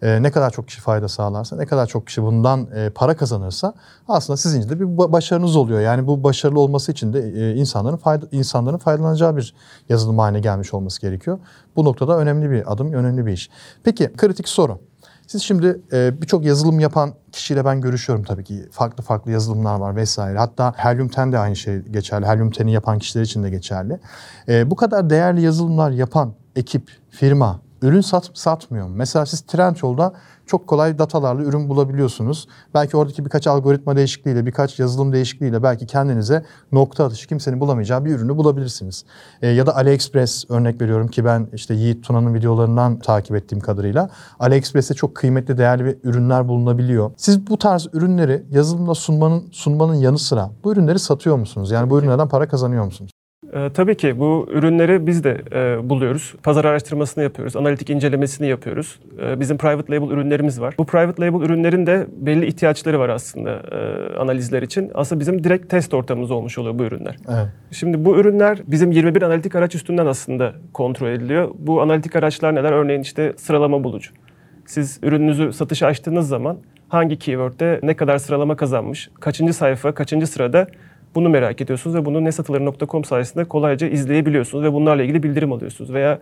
E, 0.01 0.23
ne 0.23 0.31
kadar 0.31 0.49
çok 0.49 0.67
kişi 0.67 0.81
fayda 0.81 1.07
sağlarsa, 1.07 1.55
ne 1.55 1.65
kadar 1.65 1.87
çok 1.87 2.07
kişi 2.07 2.23
bundan 2.23 2.67
e, 2.75 2.89
para 2.89 3.17
kazanırsa 3.17 3.73
aslında 4.07 4.37
sizin 4.37 4.69
de 4.69 4.79
bir 4.79 4.85
ba- 4.85 5.11
başarınız 5.11 5.55
oluyor. 5.55 5.79
Yani 5.79 6.07
bu 6.07 6.23
başarılı 6.23 6.59
olması 6.59 6.91
için 6.91 7.13
de 7.13 7.19
e, 7.19 7.55
insanların 7.55 7.97
fayda, 7.97 8.25
insanların 8.31 8.77
faydalanacağı 8.77 9.37
bir 9.37 9.53
yazılım 9.89 10.19
haline 10.19 10.39
gelmiş 10.39 10.73
olması 10.73 11.01
gerekiyor. 11.01 11.39
Bu 11.75 11.85
noktada 11.85 12.17
önemli 12.17 12.51
bir 12.51 12.73
adım, 12.73 12.93
önemli 12.93 13.25
bir 13.25 13.31
iş. 13.31 13.49
Peki 13.83 14.13
kritik 14.17 14.49
soru. 14.49 14.79
Siz 15.27 15.41
şimdi 15.41 15.81
e, 15.93 16.21
birçok 16.21 16.45
yazılım 16.45 16.79
yapan 16.79 17.13
kişiyle 17.31 17.65
ben 17.65 17.81
görüşüyorum 17.81 18.25
tabii 18.25 18.43
ki. 18.43 18.69
Farklı 18.71 19.03
farklı 19.03 19.31
yazılımlar 19.31 19.79
var 19.79 19.95
vesaire. 19.95 20.37
Hatta 20.37 20.73
Helium 20.75 21.09
10 21.17 21.31
de 21.31 21.39
aynı 21.39 21.55
şey 21.55 21.79
geçerli. 21.79 22.25
Helium 22.25 22.49
10'i 22.49 22.71
yapan 22.71 22.99
kişiler 22.99 23.23
için 23.23 23.43
de 23.43 23.49
geçerli. 23.49 23.99
E, 24.49 24.71
bu 24.71 24.75
kadar 24.75 25.09
değerli 25.09 25.41
yazılımlar 25.41 25.91
yapan 25.91 26.33
ekip, 26.55 26.91
firma 27.09 27.61
ürün 27.81 28.01
sat, 28.01 28.31
satmıyor 28.33 28.87
mu? 28.87 28.93
Mesela 28.95 29.25
siz 29.25 29.41
Trendyol'da 29.41 30.13
çok 30.47 30.67
kolay 30.67 30.99
datalarla 30.99 31.43
ürün 31.43 31.69
bulabiliyorsunuz. 31.69 32.47
Belki 32.73 32.97
oradaki 32.97 33.25
birkaç 33.25 33.47
algoritma 33.47 33.95
değişikliğiyle, 33.95 34.45
birkaç 34.45 34.79
yazılım 34.79 35.13
değişikliğiyle 35.13 35.63
belki 35.63 35.85
kendinize 35.85 36.45
nokta 36.71 37.05
atışı 37.05 37.27
kimsenin 37.27 37.59
bulamayacağı 37.59 38.05
bir 38.05 38.15
ürünü 38.15 38.37
bulabilirsiniz. 38.37 39.05
E, 39.41 39.47
ya 39.47 39.65
da 39.65 39.75
AliExpress 39.75 40.45
örnek 40.49 40.81
veriyorum 40.81 41.07
ki 41.07 41.25
ben 41.25 41.47
işte 41.53 41.73
Yiğit 41.73 42.03
Tuna'nın 42.03 42.33
videolarından 42.33 42.99
takip 42.99 43.35
ettiğim 43.35 43.59
kadarıyla 43.59 44.09
AliExpress'te 44.39 44.93
çok 44.93 45.15
kıymetli, 45.15 45.57
değerli 45.57 45.85
bir 45.85 45.97
ürünler 46.03 46.47
bulunabiliyor. 46.47 47.11
Siz 47.17 47.47
bu 47.47 47.57
tarz 47.57 47.87
ürünleri 47.93 48.43
yazılımla 48.51 48.95
sunmanın 48.95 49.43
sunmanın 49.51 49.95
yanı 49.95 50.19
sıra 50.19 50.51
bu 50.63 50.73
ürünleri 50.73 50.99
satıyor 50.99 51.37
musunuz? 51.37 51.71
Yani 51.71 51.89
bu 51.89 51.99
ürünlerden 51.99 52.27
para 52.27 52.47
kazanıyor 52.47 52.85
musunuz? 52.85 53.16
Ee, 53.53 53.69
tabii 53.73 53.97
ki 53.97 54.19
bu 54.19 54.47
ürünleri 54.51 55.07
biz 55.07 55.23
de 55.23 55.41
e, 55.51 55.89
buluyoruz. 55.89 56.35
Pazar 56.43 56.65
araştırmasını 56.65 57.23
yapıyoruz. 57.23 57.55
Analitik 57.55 57.89
incelemesini 57.89 58.47
yapıyoruz. 58.47 58.99
Ee, 59.21 59.39
bizim 59.39 59.57
private 59.57 59.95
label 59.95 60.11
ürünlerimiz 60.11 60.61
var. 60.61 60.75
Bu 60.77 60.85
private 60.85 61.25
label 61.25 61.45
ürünlerin 61.45 61.85
de 61.85 62.07
belli 62.17 62.45
ihtiyaçları 62.45 62.99
var 62.99 63.09
aslında 63.09 63.51
e, 63.51 64.15
analizler 64.19 64.61
için. 64.61 64.91
Aslında 64.93 65.19
bizim 65.19 65.43
direkt 65.43 65.69
test 65.69 65.93
ortamımız 65.93 66.31
olmuş 66.31 66.57
oluyor 66.57 66.79
bu 66.79 66.83
ürünler. 66.83 67.15
Evet. 67.29 67.47
Şimdi 67.71 68.05
bu 68.05 68.17
ürünler 68.17 68.59
bizim 68.67 68.91
21 68.91 69.21
analitik 69.21 69.55
araç 69.55 69.75
üstünden 69.75 70.05
aslında 70.05 70.53
kontrol 70.73 71.09
ediliyor. 71.09 71.51
Bu 71.59 71.81
analitik 71.81 72.15
araçlar 72.15 72.55
neler? 72.55 72.71
Örneğin 72.71 73.01
işte 73.01 73.33
sıralama 73.37 73.83
bulucu. 73.83 74.11
Siz 74.65 74.99
ürününüzü 75.03 75.53
satışa 75.53 75.87
açtığınız 75.87 76.27
zaman 76.27 76.57
hangi 76.89 77.19
keyword'de 77.19 77.79
ne 77.83 77.95
kadar 77.95 78.17
sıralama 78.17 78.55
kazanmış, 78.55 79.09
kaçıncı 79.19 79.53
sayfa, 79.53 79.93
kaçıncı 79.93 80.27
sırada 80.27 80.67
bunu 81.15 81.29
merak 81.29 81.61
ediyorsunuz 81.61 81.95
ve 81.95 82.05
bunu 82.05 82.23
nesatılır.com 82.23 83.03
sayesinde 83.03 83.45
kolayca 83.45 83.87
izleyebiliyorsunuz 83.87 84.63
ve 84.63 84.73
bunlarla 84.73 85.03
ilgili 85.03 85.23
bildirim 85.23 85.51
alıyorsunuz. 85.51 85.93
Veya 85.93 86.19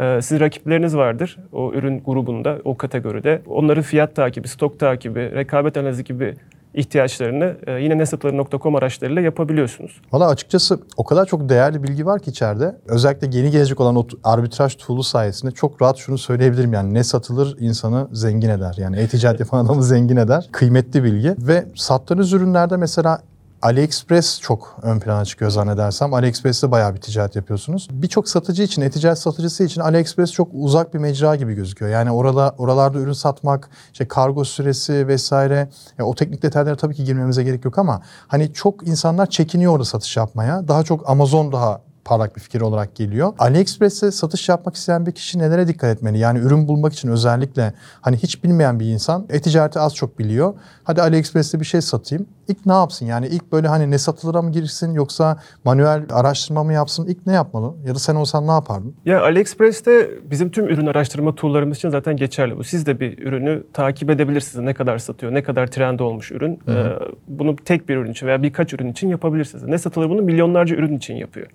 e, 0.00 0.22
sizin 0.22 0.40
rakipleriniz 0.40 0.96
vardır 0.96 1.36
o 1.52 1.72
ürün 1.72 2.02
grubunda, 2.04 2.58
o 2.64 2.76
kategoride. 2.76 3.42
Onların 3.46 3.82
fiyat 3.82 4.16
takibi, 4.16 4.48
stok 4.48 4.80
takibi, 4.80 5.20
rekabet 5.20 5.76
analizi 5.76 6.04
gibi 6.04 6.34
ihtiyaçlarını 6.76 7.56
e, 7.66 7.72
yine 7.72 7.98
nesatılır.com 7.98 8.76
araçlarıyla 8.76 9.22
yapabiliyorsunuz. 9.22 10.00
Valla 10.12 10.28
açıkçası 10.28 10.80
o 10.96 11.04
kadar 11.04 11.26
çok 11.26 11.48
değerli 11.48 11.82
bilgi 11.82 12.06
var 12.06 12.22
ki 12.22 12.30
içeride. 12.30 12.76
Özellikle 12.86 13.38
yeni 13.38 13.50
gelecek 13.50 13.80
olan 13.80 13.96
o 13.96 14.06
arbitraj 14.24 14.76
tool'u 14.76 15.02
sayesinde 15.02 15.50
çok 15.50 15.82
rahat 15.82 15.96
şunu 15.96 16.18
söyleyebilirim 16.18 16.72
yani 16.72 16.94
ne 16.94 17.04
satılır 17.04 17.56
insanı 17.60 18.08
zengin 18.12 18.48
eder. 18.48 18.74
Yani 18.78 18.98
e-ticaret 18.98 19.40
yapan 19.40 19.64
adamı 19.64 19.82
zengin 19.82 20.16
eder. 20.16 20.48
Kıymetli 20.52 21.04
bilgi 21.04 21.34
ve 21.38 21.64
sattığınız 21.74 22.32
ürünlerde 22.32 22.76
mesela 22.76 23.20
AliExpress 23.66 24.40
çok 24.40 24.76
ön 24.82 25.00
plana 25.00 25.24
çıkıyor 25.24 25.50
zannedersem. 25.50 26.14
AliExpress'te 26.14 26.70
bayağı 26.70 26.94
bir 26.94 27.00
ticaret 27.00 27.36
yapıyorsunuz. 27.36 27.88
Birçok 27.90 28.28
satıcı 28.28 28.62
için, 28.62 28.82
e-ticaret 28.82 29.18
satıcısı 29.18 29.64
için 29.64 29.80
AliExpress 29.80 30.32
çok 30.32 30.48
uzak 30.52 30.94
bir 30.94 30.98
mecra 30.98 31.36
gibi 31.36 31.54
gözüküyor. 31.54 31.90
Yani 31.90 32.10
orada 32.10 32.54
oralarda 32.58 32.98
ürün 32.98 33.12
satmak, 33.12 33.70
işte 33.92 34.08
kargo 34.08 34.44
süresi 34.44 35.08
vesaire. 35.08 35.68
Ya 35.98 36.04
o 36.04 36.14
teknik 36.14 36.42
detaylara 36.42 36.76
tabii 36.76 36.94
ki 36.94 37.04
girmemize 37.04 37.42
gerek 37.42 37.64
yok 37.64 37.78
ama 37.78 38.02
hani 38.28 38.52
çok 38.52 38.88
insanlar 38.88 39.26
çekiniyor 39.26 39.72
orada 39.72 39.84
satış 39.84 40.16
yapmaya. 40.16 40.68
Daha 40.68 40.82
çok 40.82 41.10
Amazon 41.10 41.52
daha 41.52 41.80
parlak 42.06 42.36
bir 42.36 42.40
fikir 42.40 42.60
olarak 42.60 42.94
geliyor. 42.94 43.32
AliExpress'e 43.38 44.10
satış 44.10 44.48
yapmak 44.48 44.76
isteyen 44.76 45.06
bir 45.06 45.12
kişi 45.12 45.38
nelere 45.38 45.68
dikkat 45.68 45.96
etmeli? 45.96 46.18
Yani 46.18 46.38
ürün 46.38 46.68
bulmak 46.68 46.92
için 46.92 47.08
özellikle 47.08 47.72
hani 48.00 48.16
hiç 48.16 48.44
bilmeyen 48.44 48.80
bir 48.80 48.86
insan 48.86 49.26
e-ticareti 49.30 49.78
az 49.80 49.94
çok 49.94 50.18
biliyor. 50.18 50.54
Hadi 50.84 51.02
AliExpress'te 51.02 51.60
bir 51.60 51.64
şey 51.64 51.80
satayım. 51.80 52.26
İlk 52.48 52.66
ne 52.66 52.72
yapsın? 52.72 53.06
Yani 53.06 53.26
ilk 53.26 53.52
böyle 53.52 53.68
hani 53.68 53.90
ne 53.90 53.98
satılır'a 53.98 54.42
mı 54.42 54.52
girsin 54.52 54.92
yoksa 54.92 55.36
manuel 55.64 56.02
araştırma 56.12 56.64
mı 56.64 56.72
yapsın? 56.72 57.06
İlk 57.06 57.26
ne 57.26 57.32
yapmalı? 57.32 57.74
Ya 57.86 57.94
da 57.94 57.98
sen 57.98 58.14
olsan 58.14 58.46
ne 58.46 58.50
yapardın? 58.50 58.94
Ya 59.04 59.22
AliExpress'te 59.22 60.10
bizim 60.30 60.50
tüm 60.50 60.68
ürün 60.68 60.86
araştırma 60.86 61.34
tool'larımız 61.34 61.76
için 61.76 61.90
zaten 61.90 62.16
geçerli 62.16 62.58
bu. 62.58 62.64
Siz 62.64 62.86
de 62.86 63.00
bir 63.00 63.18
ürünü 63.18 63.62
takip 63.72 64.10
edebilirsiniz. 64.10 64.64
Ne 64.64 64.74
kadar 64.74 64.98
satıyor, 64.98 65.34
ne 65.34 65.42
kadar 65.42 65.66
trend 65.66 66.00
olmuş 66.00 66.32
ürün. 66.32 66.60
Ee, 66.68 66.84
bunu 67.28 67.56
tek 67.56 67.88
bir 67.88 67.96
ürün 67.96 68.12
için 68.12 68.26
veya 68.26 68.42
birkaç 68.42 68.72
ürün 68.72 68.92
için 68.92 69.08
yapabilirsiniz. 69.08 69.64
Ne 69.64 69.78
satılır 69.78 70.10
bunu 70.10 70.22
milyonlarca 70.22 70.76
ürün 70.76 70.96
için 70.96 71.14
yapıyor. 71.14 71.46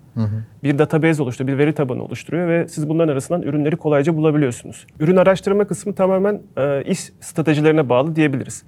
Bir 0.62 0.78
database 0.78 1.22
oluşturuyor, 1.22 1.58
bir 1.58 1.64
veri 1.64 1.72
tabanı 1.74 2.04
oluşturuyor 2.04 2.48
ve 2.48 2.68
siz 2.68 2.88
bunların 2.88 3.12
arasından 3.12 3.42
ürünleri 3.42 3.76
kolayca 3.76 4.16
bulabiliyorsunuz. 4.16 4.86
Ürün 5.00 5.16
araştırma 5.16 5.64
kısmı 5.64 5.94
tamamen 5.94 6.40
e, 6.56 6.82
iş 6.84 7.00
stratejilerine 7.20 7.88
bağlı 7.88 8.16
diyebiliriz. 8.16 8.64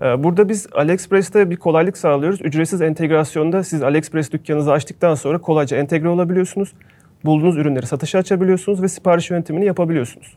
E, 0.00 0.24
Burada 0.24 0.48
biz 0.48 0.66
AliExpress'te 0.74 1.50
bir 1.50 1.56
kolaylık 1.56 1.98
sağlıyoruz. 1.98 2.42
Ücretsiz 2.42 2.82
entegrasyonda 2.82 3.62
siz 3.62 3.82
AliExpress 3.82 4.32
dükkanınızı 4.32 4.72
açtıktan 4.72 5.14
sonra 5.14 5.38
kolayca 5.38 5.76
entegre 5.76 6.08
olabiliyorsunuz. 6.08 6.72
Bulduğunuz 7.24 7.56
ürünleri 7.56 7.86
satışa 7.86 8.18
açabiliyorsunuz 8.18 8.82
ve 8.82 8.88
sipariş 8.88 9.30
yönetimini 9.30 9.64
yapabiliyorsunuz. 9.64 10.36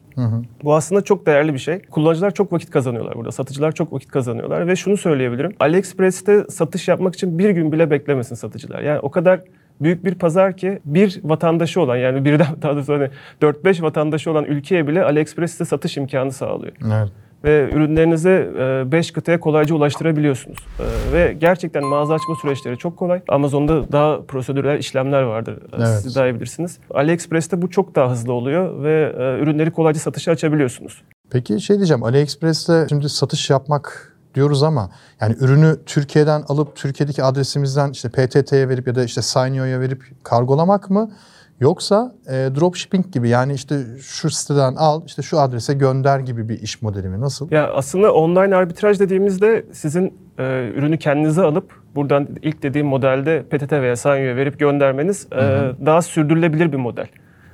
Bu 0.63 0.75
aslında 0.75 1.01
çok 1.01 1.25
değerli 1.25 1.53
bir 1.53 1.59
şey. 1.59 1.81
Kullanıcılar 1.81 2.31
çok 2.31 2.53
vakit 2.53 2.69
kazanıyorlar 2.69 3.15
burada. 3.15 3.31
Satıcılar 3.31 3.71
çok 3.71 3.93
vakit 3.93 4.11
kazanıyorlar 4.11 4.67
ve 4.67 4.75
şunu 4.75 4.97
söyleyebilirim. 4.97 5.53
AliExpress'te 5.59 6.45
satış 6.49 6.87
yapmak 6.87 7.15
için 7.15 7.39
bir 7.39 7.49
gün 7.49 7.71
bile 7.71 7.91
beklemesin 7.91 8.35
satıcılar. 8.35 8.81
Yani 8.81 8.99
o 8.99 9.11
kadar 9.11 9.39
büyük 9.83 10.05
bir 10.05 10.15
pazar 10.15 10.57
ki 10.57 10.79
bir 10.85 11.19
vatandaşı 11.23 11.81
olan 11.81 11.95
yani 11.97 12.25
birden 12.25 12.47
daha 12.61 12.75
doğrusu 12.75 12.93
hani 12.93 13.09
4-5 13.41 13.81
vatandaşı 13.81 14.31
olan 14.31 14.45
ülkeye 14.45 14.87
bile 14.87 15.03
AliExpress 15.03 15.51
size 15.51 15.65
satış 15.65 15.97
imkanı 15.97 16.31
sağlıyor. 16.31 16.73
Evet. 16.85 17.09
Ve 17.43 17.69
ürünlerinizi 17.73 18.49
5 18.91 19.11
kıtaya 19.11 19.39
kolayca 19.39 19.75
ulaştırabiliyorsunuz. 19.75 20.57
E, 20.79 21.13
Ve 21.13 21.33
gerçekten 21.39 21.85
mağaza 21.85 22.13
açma 22.13 22.35
süreçleri 22.41 22.77
çok 22.77 22.97
kolay. 22.97 23.21
Amazon'da 23.29 23.91
daha 23.91 24.21
prosedürel 24.21 24.79
işlemler 24.79 25.21
vardır. 25.21 25.53
E, 25.53 25.75
Evet. 25.77 25.87
Siz 25.87 26.15
daha 26.15 26.27
iyi 26.27 26.35
bilirsiniz. 26.35 26.79
AliExpress'te 26.93 27.61
bu 27.61 27.69
çok 27.69 27.95
daha 27.95 28.11
hızlı 28.11 28.33
oluyor 28.33 28.83
ve 28.83 29.15
e, 29.17 29.43
ürünleri 29.43 29.71
kolayca 29.71 29.99
satışa 29.99 30.31
açabiliyorsunuz. 30.31 31.01
Peki 31.31 31.61
şey 31.61 31.77
diyeceğim 31.77 32.03
AliExpress'te 32.03 32.85
şimdi 32.89 33.09
satış 33.09 33.49
yapmak 33.49 34.10
diyoruz 34.35 34.63
ama 34.63 34.89
yani 35.21 35.35
ürünü 35.39 35.77
Türkiye'den 35.85 36.43
alıp 36.47 36.75
Türkiye'deki 36.75 37.23
adresimizden 37.23 37.91
işte 37.91 38.09
PTT'ye 38.09 38.69
verip 38.69 38.87
ya 38.87 38.95
da 38.95 39.03
işte 39.03 39.21
Sainio'ya 39.21 39.79
verip 39.79 40.03
kargolamak 40.23 40.89
mı? 40.89 41.11
Yoksa 41.59 42.15
e, 42.27 42.31
dropshipping 42.31 43.11
gibi 43.11 43.29
yani 43.29 43.53
işte 43.53 43.75
şu 44.01 44.29
siteden 44.29 44.75
al 44.75 45.01
işte 45.05 45.21
şu 45.21 45.39
adrese 45.39 45.73
gönder 45.73 46.19
gibi 46.19 46.49
bir 46.49 46.61
iş 46.61 46.81
modeli 46.81 47.09
mi? 47.09 47.21
Nasıl? 47.21 47.51
Ya 47.51 47.73
aslında 47.73 48.13
online 48.13 48.55
arbitraj 48.55 48.99
dediğimizde 48.99 49.65
sizin 49.71 50.13
e, 50.39 50.43
ürünü 50.75 50.97
kendinize 50.97 51.41
alıp 51.41 51.81
buradan 51.95 52.27
ilk 52.41 52.63
dediğim 52.63 52.87
modelde 52.87 53.43
PTT 53.43 53.71
veya 53.71 53.95
Sanyo'ya 53.95 54.35
verip 54.35 54.59
göndermeniz 54.59 55.27
e, 55.31 55.37
daha 55.85 56.01
sürdürülebilir 56.01 56.71
bir 56.71 56.77
model. 56.77 57.07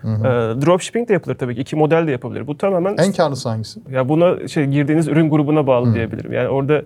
E, 0.04 0.62
dropshipping 0.66 1.10
de 1.10 1.13
yapılır 1.13 1.36
tabii 1.36 1.56
ki. 1.56 1.62
iki 1.62 1.75
model 1.75 2.08
de 2.08 2.12
yapabilir. 2.12 2.48
Bu 2.48 2.58
tamamen 2.58 2.98
En 2.98 3.12
karlısı 3.12 3.50
hangisi? 3.50 3.80
ya 3.92 4.10
buna 4.10 4.48
şey 4.48 4.66
girdiğiniz 4.66 5.08
ürün 5.08 5.30
grubuna 5.30 5.68
bağlı 5.68 5.94
diyebilirim. 5.94 6.34
Yani 6.34 6.48
orada 6.48 6.82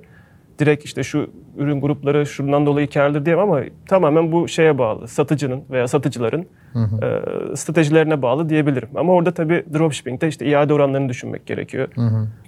direkt 0.60 0.86
işte 0.86 1.04
şu 1.04 1.30
ürün 1.58 1.82
grupları 1.82 2.26
şundan 2.26 2.66
dolayı 2.66 2.90
karlıdır 2.90 3.26
diyemem 3.26 3.50
ama 3.52 3.62
tamamen 3.88 4.32
bu 4.32 4.48
şeye 4.48 4.78
bağlı. 4.78 5.08
Satıcının 5.08 5.62
veya 5.70 5.88
satıcıların 5.88 6.46
e, 6.76 7.56
stratejilerine 7.56 8.22
bağlı 8.22 8.50
diyebilirim. 8.50 8.90
Ama 8.96 9.14
orada 9.14 9.32
tabii 9.32 9.64
dropshipping'de 9.74 10.28
işte 10.28 10.46
iade 10.46 10.74
oranlarını 10.74 11.10
düşünmek 11.10 11.46
gerekiyor. 11.46 11.88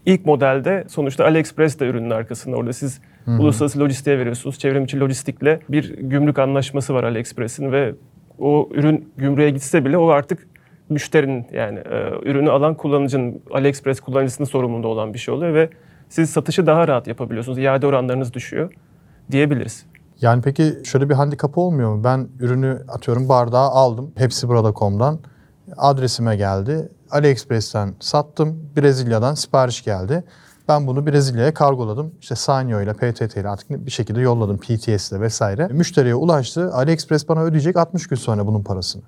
İlk 0.05 0.25
modelde 0.25 0.84
sonuçta 0.88 1.25
AliExpress 1.25 1.79
de 1.79 1.88
ürünün 1.88 2.10
arkasında. 2.10 2.55
Orada 2.55 2.74
siz 2.74 3.01
uluslararası 3.39 3.79
lojistiğe 3.79 4.20
veriyorsunuz. 4.20 4.60
Çevrim 4.60 4.84
içi 4.84 5.00
lojistikle 5.00 5.60
bir 5.70 5.98
gümrük 5.98 6.39
anlaşması 6.39 6.93
var 6.93 7.03
AliExpress'in 7.03 7.72
ve 7.72 7.93
o 8.39 8.70
ürün 8.74 9.10
gümrüğe 9.17 9.50
gitse 9.50 9.86
bile 9.86 9.98
o 9.98 10.08
artık 10.08 10.48
müşterinin 10.93 11.45
yani 11.53 11.79
e, 11.79 12.29
ürünü 12.29 12.51
alan 12.51 12.75
kullanıcının 12.75 13.41
AliExpress 13.51 14.00
kullanıcısının 14.00 14.47
sorumluluğunda 14.47 14.88
olan 14.88 15.13
bir 15.13 15.19
şey 15.19 15.33
oluyor 15.33 15.53
ve 15.53 15.69
siz 16.09 16.29
satışı 16.29 16.65
daha 16.65 16.88
rahat 16.88 17.07
yapabiliyorsunuz. 17.07 17.57
İade 17.57 17.88
oranlarınız 17.88 18.33
düşüyor 18.33 18.73
diyebiliriz. 19.31 19.85
Yani 20.21 20.41
peki 20.41 20.73
şöyle 20.83 21.09
bir 21.09 21.13
handikap 21.13 21.57
olmuyor 21.57 21.95
mu? 21.95 22.03
Ben 22.03 22.27
ürünü 22.39 22.81
atıyorum 22.88 23.29
bardağı 23.29 23.69
aldım 23.69 24.12
hepsiburada.com'dan 24.15 25.19
adresime 25.77 26.35
geldi. 26.35 26.89
AliExpress'ten 27.12 27.93
sattım. 28.00 28.69
Brezilya'dan 28.77 29.33
sipariş 29.33 29.83
geldi. 29.83 30.23
Ben 30.67 30.88
bunu 30.88 31.08
Brezilya'ya 31.08 31.53
kargoladım. 31.53 32.12
İşte 32.22 32.36
Sanyo 32.36 32.82
ile 32.82 32.93
PTT 32.93 33.38
ile 33.38 33.50
artık 33.50 33.70
bir 33.86 33.91
şekilde 33.91 34.22
yolladım 34.22 34.58
PTS 34.58 35.12
ile 35.12 35.22
vesaire. 35.22 35.67
Müşteriye 35.67 36.15
ulaştı. 36.15 36.74
AliExpress 36.74 37.29
bana 37.29 37.43
ödeyecek 37.43 37.77
60 37.77 38.08
gün 38.08 38.15
sonra 38.15 38.48
bunun 38.48 38.63
parasını. 38.63 39.01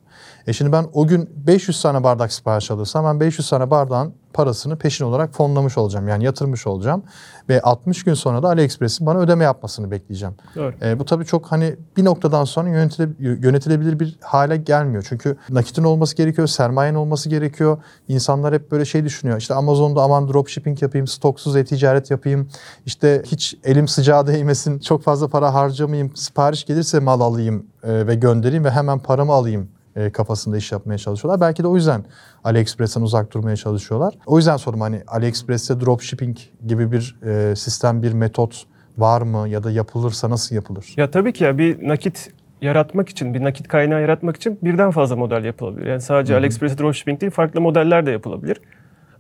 E 0.48 0.54
şimdi 0.54 0.72
ben 0.72 0.86
o 0.94 1.08
gün 1.08 1.30
500 1.48 1.82
tane 1.82 2.04
bardak 2.04 2.34
sipariş 2.34 2.72
alırsam 2.72 3.06
ben 3.06 3.20
500 3.20 3.50
tane 3.50 3.70
bardağın 3.70 4.14
parasını 4.36 4.78
peşin 4.78 5.06
olarak 5.06 5.34
fonlamış 5.34 5.78
olacağım. 5.78 6.08
Yani 6.08 6.24
yatırmış 6.24 6.68
olacağım. 6.68 7.04
Ve 7.50 7.62
60 7.62 8.04
gün 8.04 8.14
sonra 8.14 8.44
da 8.44 8.48
AliExpress'in 8.48 9.08
bana 9.08 9.20
ödeme 9.20 9.44
yapmasını 9.44 9.92
bekleyeceğim. 9.92 10.36
Doğru. 10.56 10.74
E, 10.82 11.00
bu 11.00 11.06
tabii 11.06 11.26
çok 11.26 11.52
hani 11.52 11.76
bir 11.98 12.06
noktadan 12.06 12.44
sonra 12.44 12.70
yönetile- 12.70 13.46
yönetilebilir 13.46 14.00
bir 14.00 14.18
hale 14.22 14.58
gelmiyor. 14.58 15.06
Çünkü 15.10 15.38
nakitin 15.50 15.84
olması 15.84 16.16
gerekiyor, 16.16 16.48
sermayen 16.48 16.96
olması 16.96 17.30
gerekiyor. 17.30 17.78
İnsanlar 18.08 18.54
hep 18.54 18.72
böyle 18.72 18.86
şey 18.86 19.06
düşünüyor. 19.06 19.38
İşte 19.38 19.54
Amazon'da 19.54 20.02
aman 20.02 20.28
dropshipping 20.28 20.82
yapayım, 20.82 21.08
stoksuz 21.08 21.56
e-ticaret 21.56 22.12
yapayım. 22.12 22.50
İşte 22.86 23.24
hiç 23.26 23.58
elim 23.64 23.88
sıcağı 23.88 24.28
değmesin, 24.28 24.80
çok 24.80 25.04
fazla 25.04 25.28
para 25.28 25.54
harcamayayım. 25.54 26.16
Sipariş 26.16 26.66
gelirse 26.66 27.00
mal 27.00 27.22
alayım 27.22 27.66
e, 27.84 28.08
ve 28.08 28.16
göndereyim 28.16 28.66
ve 28.66 28.72
hemen 28.72 29.00
paramı 29.00 29.34
alayım 29.34 29.70
e, 29.96 30.10
kafasında 30.10 30.58
iş 30.58 30.72
yapmaya 30.72 30.98
çalışıyorlar. 30.98 31.42
Belki 31.42 31.64
de 31.64 31.68
o 31.68 31.76
yüzden 31.76 32.06
AliExpress'ten 32.44 33.02
uzak 33.02 33.34
durmaya 33.34 33.56
çalışıyorlar. 33.56 34.14
O 34.26 34.38
yüzden 34.38 34.58
sordum 34.58 34.82
hani 34.82 35.02
AliExpress'te 35.08 35.82
dropshipping 35.82 36.38
gibi 36.68 36.92
bir 36.92 37.16
e, 37.26 37.56
sistem, 37.56 38.04
bir 38.04 38.14
metot 38.14 38.66
var 38.98 39.22
mı 39.22 39.50
ya 39.50 39.64
da 39.64 39.72
yapılırsa 39.72 40.30
nasıl 40.30 40.56
yapılır? 40.56 40.94
Ya 40.98 41.12
tabii 41.12 41.34
ki 41.34 41.44
ya 41.44 41.58
bir 41.58 41.88
nakit 41.88 42.32
yaratmak 42.62 43.10
için, 43.10 43.34
bir 43.34 43.44
nakit 43.44 43.68
kaynağı 43.68 44.02
yaratmak 44.02 44.36
için 44.36 44.60
birden 44.64 44.92
fazla 44.92 45.16
model 45.16 45.46
yapılabilir. 45.46 45.88
Yani 45.88 46.02
sadece 46.02 46.36
AliExpress 46.36 46.78
dropshipping 46.78 47.22
değil, 47.22 47.32
farklı 47.32 47.62
modeller 47.62 48.06
de 48.06 48.12
yapılabilir. 48.12 48.62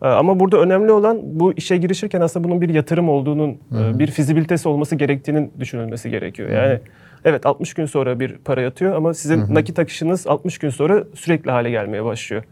Ee, 0.01 0.07
Ama 0.07 0.39
burada 0.39 0.57
önemli 0.57 0.91
olan 0.91 1.19
bu 1.23 1.53
işe 1.53 1.77
girişirken 1.77 2.21
aslında 2.21 2.47
bunun 2.47 2.61
bir 2.61 2.69
yatırım 2.69 3.09
olduğunun, 3.09 3.49
e, 3.51 3.99
bir 3.99 4.07
fizibilitesi 4.07 4.69
olması 4.69 4.95
gerektiğinin 4.95 5.53
düşünülmesi 5.59 6.09
gerekiyor. 6.09 6.49
Yani 6.49 6.79
evet 7.25 7.45
60 7.45 7.73
gün 7.73 7.85
sonra 7.85 8.19
bir 8.19 8.37
para 8.37 8.61
yatıyor 8.61 8.95
ama 8.95 9.13
sizin 9.13 9.53
nakit 9.55 9.79
akışınız 9.79 10.27
60 10.27 10.57
gün 10.57 10.69
sonra 10.69 11.03
sürekli 11.15 11.51
hale 11.51 11.69
gelmeye 11.69 12.05
başlıyor. 12.05 12.43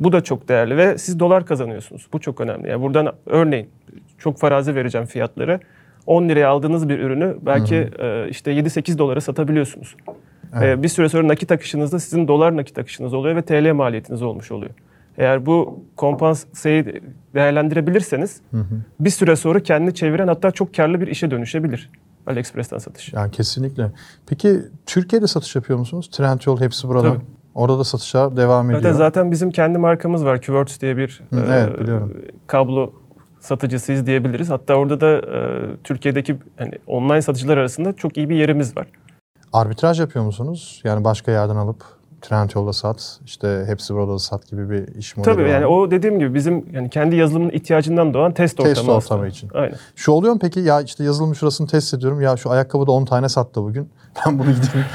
Bu 0.00 0.12
da 0.12 0.20
çok 0.20 0.48
değerli 0.48 0.76
ve 0.76 0.98
siz 0.98 1.20
dolar 1.20 1.46
kazanıyorsunuz. 1.46 2.08
Bu 2.12 2.20
çok 2.20 2.40
önemli. 2.40 2.68
Yani 2.68 2.82
buradan 2.82 3.12
örneğin 3.26 3.68
çok 4.18 4.38
farazi 4.38 4.74
vereceğim 4.74 5.06
fiyatları. 5.06 5.60
10 6.06 6.28
liraya 6.28 6.48
aldığınız 6.48 6.88
bir 6.88 6.98
ürünü 6.98 7.36
belki 7.42 7.76
e, 7.98 8.28
işte 8.28 8.52
7-8 8.52 8.98
dolara 8.98 9.20
satabiliyorsunuz. 9.20 9.96
E, 10.62 10.82
bir 10.82 10.88
süre 10.88 11.08
sonra 11.08 11.28
nakit 11.28 11.52
akışınızda 11.52 11.98
sizin 11.98 12.28
dolar 12.28 12.56
nakit 12.56 12.78
akışınız 12.78 13.14
oluyor 13.14 13.36
ve 13.36 13.42
TL 13.42 13.72
maliyetiniz 13.72 14.22
olmuş 14.22 14.52
oluyor. 14.52 14.70
Eğer 15.18 15.46
bu 15.46 15.84
kompanseyi 15.96 17.02
değerlendirebilirseniz 17.34 18.40
bir 19.00 19.10
süre 19.10 19.36
sonra 19.36 19.60
kendini 19.60 19.94
çeviren 19.94 20.28
hatta 20.28 20.50
çok 20.50 20.74
karlı 20.74 21.00
bir 21.00 21.06
işe 21.06 21.30
dönüşebilir. 21.30 21.90
AliExpress'ten 22.26 22.78
satış. 22.78 23.12
Yani 23.12 23.30
kesinlikle. 23.30 23.90
Peki 24.26 24.62
Türkiye'de 24.86 25.26
satış 25.26 25.56
yapıyor 25.56 25.78
musunuz? 25.78 26.10
Trendyol 26.12 26.60
hepsi 26.60 26.88
burada. 26.88 27.08
Tabii. 27.14 27.24
Orada 27.54 27.78
da 27.78 27.84
satışa 27.84 28.36
devam 28.36 28.70
ediyor. 28.70 28.82
Zaten, 28.82 28.96
zaten 28.96 29.30
bizim 29.30 29.50
kendi 29.50 29.78
markamız 29.78 30.24
var. 30.24 30.40
Qworts 30.40 30.80
diye 30.80 30.96
bir 30.96 31.22
Hı, 31.30 31.36
e, 31.36 31.44
evet, 31.48 31.80
biliyorum. 31.80 32.16
kablo 32.46 32.92
satıcısıyız 33.40 34.06
diyebiliriz. 34.06 34.50
Hatta 34.50 34.74
orada 34.74 35.00
da 35.00 35.10
e, 35.16 35.40
Türkiye'deki 35.84 36.36
hani 36.56 36.72
online 36.86 37.22
satıcılar 37.22 37.56
arasında 37.56 37.92
çok 37.92 38.16
iyi 38.16 38.28
bir 38.28 38.36
yerimiz 38.36 38.76
var. 38.76 38.86
Arbitraj 39.52 40.00
yapıyor 40.00 40.24
musunuz? 40.24 40.80
Yani 40.84 41.04
başka 41.04 41.32
yerden 41.32 41.56
alıp 41.56 41.84
Trendyol'da 42.22 42.72
sat, 42.72 43.20
işte 43.24 43.64
hepsi 43.66 43.94
burada 43.94 44.12
da 44.12 44.18
sat 44.18 44.50
gibi 44.50 44.70
bir 44.70 44.94
iş 44.94 45.16
modeli 45.16 45.34
Tabii 45.34 45.42
var 45.42 45.48
yani 45.48 45.66
o 45.66 45.90
dediğim 45.90 46.18
gibi 46.18 46.34
bizim 46.34 46.64
yani 46.72 46.90
kendi 46.90 47.16
yazılımın 47.16 47.50
ihtiyacından 47.50 48.14
doğan 48.14 48.32
test 48.34 48.60
ortamı 48.60 48.74
Test 48.74 48.88
ortamı 48.88 49.28
için. 49.28 49.50
Aynen. 49.54 49.74
Şu 49.96 50.12
oluyor 50.12 50.32
mu 50.32 50.38
peki 50.42 50.60
ya 50.60 50.80
işte 50.80 51.04
yazılım 51.04 51.34
şurasını 51.34 51.66
test 51.66 51.94
ediyorum. 51.94 52.20
Ya 52.20 52.36
şu 52.36 52.50
ayakkabı 52.50 52.86
da 52.86 52.92
10 52.92 53.04
tane 53.04 53.28
sattı 53.28 53.62
bugün. 53.62 53.88
Ben 54.26 54.38
bunu 54.38 54.48
gideyim 54.50 54.86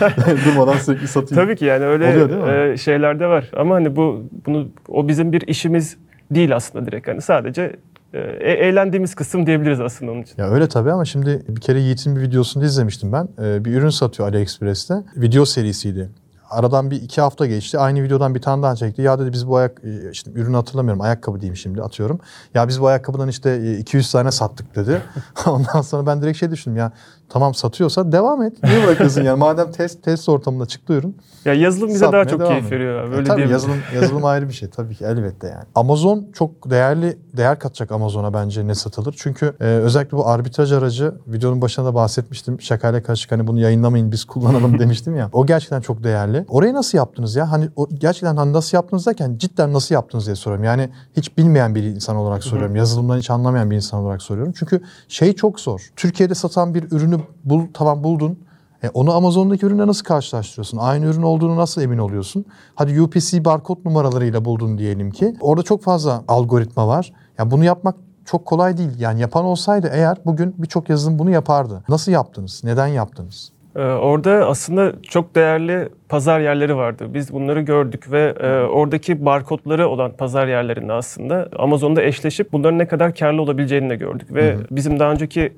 durmadan 0.45 0.77
sürekli 0.77 1.07
satayım. 1.07 1.43
Tabii 1.43 1.55
ki 1.55 1.65
yani 1.65 1.85
öyle 1.85 2.09
Oluyor 2.09 2.29
değil 2.29 2.41
mi? 2.41 2.73
e, 2.73 2.77
şeyler 2.77 3.19
de 3.19 3.27
var. 3.27 3.51
Ama 3.57 3.75
hani 3.75 3.95
bu 3.95 4.23
bunu 4.45 4.67
o 4.87 5.07
bizim 5.07 5.31
bir 5.31 5.47
işimiz 5.47 5.97
değil 6.31 6.55
aslında 6.55 6.85
direkt. 6.85 7.07
Hani 7.07 7.21
sadece 7.21 7.75
e, 8.13 8.19
e- 8.19 8.67
eğlendiğimiz 8.67 9.15
kısım 9.15 9.45
diyebiliriz 9.45 9.79
aslında 9.81 10.11
onun 10.11 10.21
için. 10.21 10.33
Ya 10.37 10.49
öyle 10.49 10.67
tabii 10.67 10.91
ama 10.91 11.05
şimdi 11.05 11.43
bir 11.49 11.61
kere 11.61 11.79
Yiğit'in 11.79 12.15
bir 12.15 12.21
videosunu 12.21 12.65
izlemiştim 12.65 13.11
ben. 13.13 13.27
Ee, 13.43 13.65
bir 13.65 13.73
ürün 13.73 13.89
satıyor 13.89 14.29
AliExpress'te. 14.29 14.93
Video 15.15 15.45
serisiydi. 15.45 16.09
Aradan 16.49 16.91
bir 16.91 17.01
iki 17.01 17.21
hafta 17.21 17.45
geçti. 17.45 17.79
Aynı 17.79 18.03
videodan 18.03 18.35
bir 18.35 18.41
tane 18.41 18.63
daha 18.63 18.75
çekti. 18.75 19.01
Ya 19.01 19.19
dedi 19.19 19.33
biz 19.33 19.47
bu 19.47 19.57
ayak, 19.57 19.81
e, 19.83 20.11
işte 20.11 20.31
ürünü 20.31 20.55
hatırlamıyorum. 20.55 21.01
Ayakkabı 21.01 21.41
diyeyim 21.41 21.55
şimdi 21.55 21.81
atıyorum. 21.81 22.19
Ya 22.53 22.67
biz 22.67 22.81
bu 22.81 22.87
ayakkabıdan 22.87 23.27
işte 23.27 23.49
e, 23.49 23.77
200 23.77 24.11
tane 24.11 24.31
sattık 24.31 24.75
dedi. 24.75 25.01
Ondan 25.45 25.81
sonra 25.81 26.05
ben 26.05 26.21
direkt 26.21 26.39
şey 26.39 26.51
düşündüm 26.51 26.77
ya 26.77 26.91
tamam 27.29 27.53
satıyorsa 27.53 28.11
devam 28.11 28.41
et. 28.43 28.63
Niye 28.63 28.87
bırakıyorsun 28.87 29.21
yani 29.23 29.39
madem 29.39 29.71
test 29.71 30.03
test 30.03 30.29
ortamında 30.29 30.65
çıktı 30.65 30.93
ürün. 30.93 31.17
Ya 31.45 31.53
yazılım 31.53 31.89
bize 31.89 32.11
daha 32.11 32.25
çok 32.25 32.47
keyif 32.47 32.71
veriyor. 32.71 32.99
Abi. 33.03 33.13
E, 33.13 33.17
Öyle 33.17 33.23
tabii 33.23 33.37
diyebilirim. 33.37 33.51
yazılım, 33.51 33.77
yazılım 33.95 34.25
ayrı 34.25 34.47
bir 34.47 34.53
şey 34.53 34.69
tabii 34.69 34.95
ki 34.95 35.05
elbette 35.05 35.47
yani. 35.47 35.63
Amazon 35.75 36.27
çok 36.33 36.69
değerli 36.69 37.17
değer 37.37 37.59
katacak 37.59 37.91
Amazon'a 37.91 38.33
bence 38.33 38.67
ne 38.67 38.75
satılır. 38.75 39.15
Çünkü 39.17 39.53
e, 39.59 39.63
özellikle 39.65 40.17
bu 40.17 40.27
arbitraj 40.27 40.71
aracı 40.71 41.13
videonun 41.27 41.61
başında 41.61 41.85
da 41.85 41.95
bahsetmiştim. 41.95 42.61
Şakayla 42.61 43.03
karışık 43.03 43.31
hani 43.31 43.47
bunu 43.47 43.59
yayınlamayın 43.59 44.11
biz 44.11 44.25
kullanalım 44.25 44.79
demiştim 44.79 45.15
ya. 45.15 45.29
O 45.33 45.45
gerçekten 45.45 45.81
çok 45.81 46.03
değerli. 46.03 46.45
Orayı 46.49 46.73
nasıl 46.73 46.97
yaptınız 46.97 47.35
ya? 47.35 47.51
Hani 47.51 47.69
o, 47.75 47.87
gerçekten 47.89 48.35
hani 48.37 48.53
nasıl 48.53 48.77
yaptınız 48.77 49.05
derken 49.07 49.37
cidden 49.37 49.73
nasıl 49.73 49.95
yaptınız 49.95 50.25
diye 50.25 50.35
soruyorum. 50.35 50.63
Yani 50.65 50.89
hiç 51.17 51.37
bilmeyen 51.37 51.75
bir 51.75 51.83
insan 51.83 52.15
olarak 52.15 52.43
soruyorum. 52.43 52.75
Yazılımdan 52.75 53.17
hiç 53.17 53.29
anlamayan 53.29 53.71
bir 53.71 53.75
insan 53.75 53.99
olarak 53.99 54.21
soruyorum. 54.21 54.53
Çünkü 54.57 54.81
şey 55.07 55.33
çok 55.33 55.59
zor. 55.59 55.89
Türkiye'de 55.95 56.35
satan 56.35 56.73
bir 56.73 56.91
ürünü 56.91 57.14
bul, 57.43 57.61
tamam 57.73 58.03
buldun. 58.03 58.39
E, 58.83 58.89
onu 58.89 59.13
Amazon'daki 59.13 59.65
ürünle 59.65 59.87
nasıl 59.87 60.03
karşılaştırıyorsun? 60.03 60.77
Aynı 60.77 61.05
ürün 61.05 61.21
olduğunu 61.21 61.55
nasıl 61.55 61.81
emin 61.81 61.97
oluyorsun? 61.97 62.45
Hadi 62.75 63.01
UPC 63.01 63.45
barkod 63.45 63.77
numaralarıyla 63.85 64.45
buldun 64.45 64.77
diyelim 64.77 65.11
ki. 65.11 65.35
Orada 65.41 65.63
çok 65.63 65.83
fazla 65.83 66.23
algoritma 66.27 66.87
var. 66.87 67.13
Ya 67.37 67.51
bunu 67.51 67.63
yapmak 67.63 67.95
çok 68.25 68.45
kolay 68.45 68.77
değil. 68.77 68.99
Yani 68.99 69.21
yapan 69.21 69.45
olsaydı 69.45 69.89
eğer 69.93 70.17
bugün 70.25 70.55
birçok 70.57 70.89
yazılım 70.89 71.19
bunu 71.19 71.29
yapardı. 71.29 71.83
Nasıl 71.89 72.11
yaptınız? 72.11 72.61
Neden 72.63 72.87
yaptınız? 72.87 73.51
Ee, 73.75 73.79
Orada 73.79 74.31
aslında 74.47 74.93
çok 75.01 75.35
değerli 75.35 75.89
pazar 76.09 76.39
yerleri 76.39 76.75
vardı. 76.75 77.13
Biz 77.13 77.33
bunları 77.33 77.61
gördük 77.61 78.11
ve 78.11 78.35
e, 78.39 78.47
oradaki 78.67 79.25
barkodları 79.25 79.87
olan 79.87 80.11
pazar 80.11 80.47
yerlerinde 80.47 80.93
aslında 80.93 81.49
Amazon'da 81.59 82.03
eşleşip 82.03 82.51
bunların 82.53 82.79
ne 82.79 82.87
kadar 82.87 83.15
karlı 83.15 83.41
olabileceğini 83.41 83.89
de 83.89 83.95
gördük. 83.95 84.33
Ve 84.33 84.57
bizim 84.71 84.99
daha 84.99 85.11
önceki 85.11 85.53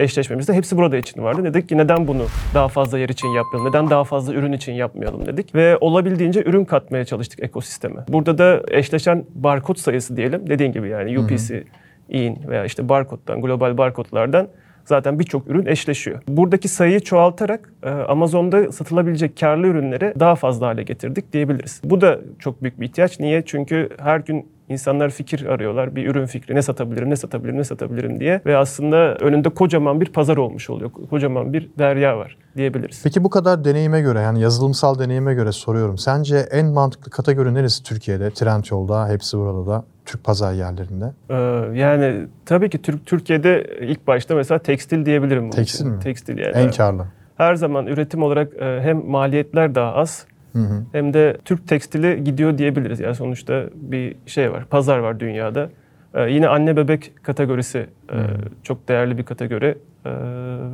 eşleşmemizde 0.00 0.52
hepsi 0.52 0.76
burada 0.76 0.96
için 0.96 1.22
vardı. 1.22 1.44
Dedik 1.44 1.68
ki 1.68 1.76
neden 1.76 2.08
bunu 2.08 2.26
daha 2.54 2.68
fazla 2.68 2.98
yer 2.98 3.08
için 3.08 3.28
yapmayalım, 3.28 3.70
neden 3.70 3.90
daha 3.90 4.04
fazla 4.04 4.34
ürün 4.34 4.52
için 4.52 4.72
yapmayalım 4.72 5.26
dedik. 5.26 5.54
Ve 5.54 5.76
olabildiğince 5.80 6.42
ürün 6.42 6.64
katmaya 6.64 7.04
çalıştık 7.04 7.42
ekosisteme. 7.42 8.00
Burada 8.08 8.38
da 8.38 8.62
eşleşen 8.68 9.24
barkod 9.34 9.76
sayısı 9.76 10.16
diyelim. 10.16 10.46
Dediğin 10.46 10.72
gibi 10.72 10.88
yani 10.88 11.18
UPC, 11.18 11.64
IN 12.08 12.38
veya 12.48 12.64
işte 12.64 12.88
barkoddan, 12.88 13.42
global 13.42 13.78
barkodlardan 13.78 14.48
zaten 14.84 15.18
birçok 15.18 15.50
ürün 15.50 15.66
eşleşiyor. 15.66 16.22
Buradaki 16.28 16.68
sayıyı 16.68 17.00
çoğaltarak 17.00 17.72
e, 17.82 17.90
Amazon'da 17.90 18.72
satılabilecek 18.72 19.40
karlı 19.40 19.66
ürünleri 19.66 20.14
daha 20.20 20.34
fazla 20.34 20.66
hale 20.66 20.82
getirdik 20.82 21.32
diyebiliriz. 21.32 21.80
Bu 21.84 22.00
da 22.00 22.20
çok 22.38 22.62
büyük 22.62 22.80
bir 22.80 22.86
ihtiyaç. 22.86 23.20
Niye? 23.20 23.42
Çünkü 23.46 23.88
her 23.98 24.20
gün 24.20 24.46
insanlar 24.70 25.10
fikir 25.10 25.46
arıyorlar. 25.46 25.96
Bir 25.96 26.06
ürün 26.06 26.26
fikri 26.26 26.54
ne 26.54 26.62
satabilirim, 26.62 27.10
ne 27.10 27.16
satabilirim, 27.16 27.58
ne 27.58 27.64
satabilirim 27.64 28.20
diye. 28.20 28.40
Ve 28.46 28.56
aslında 28.56 29.14
önünde 29.14 29.48
kocaman 29.48 30.00
bir 30.00 30.12
pazar 30.12 30.36
olmuş 30.36 30.70
oluyor. 30.70 30.90
Kocaman 31.10 31.52
bir 31.52 31.70
derya 31.78 32.18
var 32.18 32.36
diyebiliriz. 32.56 33.00
Peki 33.04 33.24
bu 33.24 33.30
kadar 33.30 33.64
deneyime 33.64 34.00
göre 34.00 34.20
yani 34.20 34.40
yazılımsal 34.40 34.98
deneyime 34.98 35.34
göre 35.34 35.52
soruyorum. 35.52 35.98
Sence 35.98 36.36
en 36.36 36.66
mantıklı 36.66 37.10
kategori 37.10 37.54
neresi 37.54 37.82
Türkiye'de? 37.82 38.30
Trendyol'da, 38.30 39.08
hepsi 39.08 39.38
burada 39.38 39.66
da, 39.66 39.84
Türk 40.06 40.24
pazar 40.24 40.52
yerlerinde. 40.52 41.12
Ee, 41.30 41.34
yani 41.78 42.26
tabii 42.46 42.70
ki 42.70 42.82
Türk 42.82 43.06
Türkiye'de 43.06 43.66
ilk 43.80 44.06
başta 44.06 44.34
mesela 44.34 44.58
tekstil 44.58 45.06
diyebilirim. 45.06 45.50
Tekstil 45.50 45.84
için. 45.84 45.92
mi? 45.96 46.00
Tekstil 46.02 46.38
yani. 46.38 46.52
En 46.54 46.70
karlı. 46.70 47.06
Her 47.36 47.54
zaman 47.54 47.86
üretim 47.86 48.22
olarak 48.22 48.52
e, 48.54 48.80
hem 48.82 49.06
maliyetler 49.10 49.74
daha 49.74 49.92
az 49.94 50.26
Hı 50.52 50.58
hı. 50.58 50.82
hem 50.92 51.14
de 51.14 51.36
Türk 51.44 51.68
tekstili 51.68 52.24
gidiyor 52.24 52.58
diyebiliriz. 52.58 53.00
Yani 53.00 53.14
sonuçta 53.14 53.64
bir 53.74 54.16
şey 54.26 54.52
var, 54.52 54.64
pazar 54.64 54.98
var 54.98 55.20
dünyada. 55.20 55.70
Ee, 56.14 56.30
yine 56.30 56.48
anne 56.48 56.76
bebek 56.76 57.12
kategorisi 57.22 57.78
e, 58.12 58.18
çok 58.62 58.88
değerli 58.88 59.18
bir 59.18 59.22
kategori 59.22 59.78
Ee, 60.06 60.10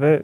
ve 0.01 0.23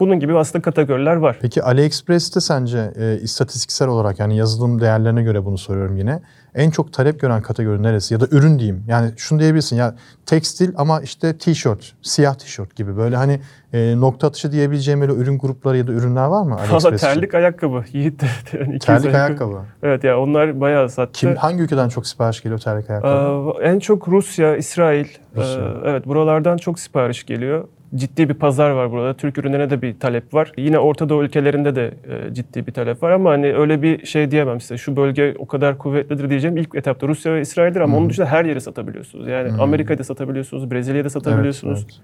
bunun 0.00 0.20
gibi 0.20 0.38
aslında 0.38 0.62
kategoriler 0.62 1.16
var. 1.16 1.38
Peki 1.40 1.62
AliExpress'te 1.62 2.40
sence 2.40 2.92
e, 2.96 3.18
istatistiksel 3.22 3.88
olarak 3.88 4.18
yani 4.18 4.36
yazılım 4.36 4.80
değerlerine 4.80 5.22
göre 5.22 5.44
bunu 5.44 5.58
soruyorum 5.58 5.96
yine. 5.96 6.20
En 6.54 6.70
çok 6.70 6.92
talep 6.92 7.20
gören 7.20 7.42
kategori 7.42 7.82
neresi? 7.82 8.14
Ya 8.14 8.20
da 8.20 8.26
ürün 8.30 8.58
diyeyim. 8.58 8.84
Yani 8.88 9.10
şunu 9.16 9.38
diyebilirsin 9.38 9.76
ya 9.76 9.94
tekstil 10.26 10.72
ama 10.76 11.00
işte 11.00 11.38
tişört, 11.38 11.94
siyah 12.02 12.34
tişört 12.34 12.76
gibi 12.76 12.96
böyle 12.96 13.16
hani 13.16 13.40
e, 13.72 14.00
nokta 14.00 14.26
atışı 14.26 14.52
diyebileceğim 14.52 15.00
böyle 15.00 15.12
ürün 15.12 15.38
grupları 15.38 15.78
ya 15.78 15.86
da 15.86 15.92
ürünler 15.92 16.24
var 16.24 16.42
mı 16.42 16.50
Valla 16.50 16.60
AliExpress 16.62 17.02
için? 17.02 17.06
terlik 17.06 17.34
ayakkabı. 17.34 17.84
Yiğit 17.92 18.20
de 18.22 18.26
yani 18.52 18.76
200 18.76 18.84
Terlik 18.84 19.14
ayakkabı. 19.14 19.62
Evet 19.82 20.04
ya 20.04 20.20
onlar 20.20 20.60
bayağı 20.60 20.88
sattı. 20.88 21.12
Kim 21.12 21.36
hangi 21.36 21.62
ülkeden 21.62 21.88
çok 21.88 22.06
sipariş 22.06 22.42
geliyor 22.42 22.60
terlik 22.60 22.90
ayakkabı? 22.90 23.52
Ee, 23.60 23.68
en 23.68 23.78
çok 23.78 24.08
Rusya, 24.08 24.56
İsrail. 24.56 25.06
Rusya. 25.36 25.60
Ee, 25.60 25.90
evet 25.90 26.06
buralardan 26.06 26.56
çok 26.56 26.78
sipariş 26.78 27.26
geliyor. 27.26 27.68
Ciddi 27.94 28.28
bir 28.28 28.34
pazar 28.34 28.70
var 28.70 28.92
burada. 28.92 29.14
Türk 29.14 29.38
ürünlerine 29.38 29.70
de 29.70 29.82
bir 29.82 29.98
talep 30.00 30.34
var. 30.34 30.52
Yine 30.56 30.78
Orta 30.78 31.08
Doğu 31.08 31.22
ülkelerinde 31.24 31.76
de 31.76 31.94
e, 32.30 32.34
ciddi 32.34 32.66
bir 32.66 32.72
talep 32.72 33.02
var 33.02 33.10
ama 33.10 33.30
hani 33.30 33.54
öyle 33.54 33.82
bir 33.82 34.06
şey 34.06 34.30
diyemem 34.30 34.60
size. 34.60 34.78
Şu 34.78 34.96
bölge 34.96 35.34
o 35.38 35.46
kadar 35.46 35.78
kuvvetlidir 35.78 36.30
diyeceğim. 36.30 36.56
İlk 36.56 36.74
etapta 36.74 37.08
Rusya 37.08 37.34
ve 37.34 37.40
İsrail'dir 37.40 37.80
ama 37.80 37.96
onun 37.96 38.10
dışında 38.10 38.26
her 38.26 38.44
yeri 38.44 38.60
satabiliyorsunuz. 38.60 39.28
Yani 39.28 39.52
Amerika'da 39.60 40.04
satabiliyorsunuz, 40.04 40.70
Brezilya'da 40.70 41.10
satabiliyorsunuz. 41.10 41.86
Evet, 41.88 42.00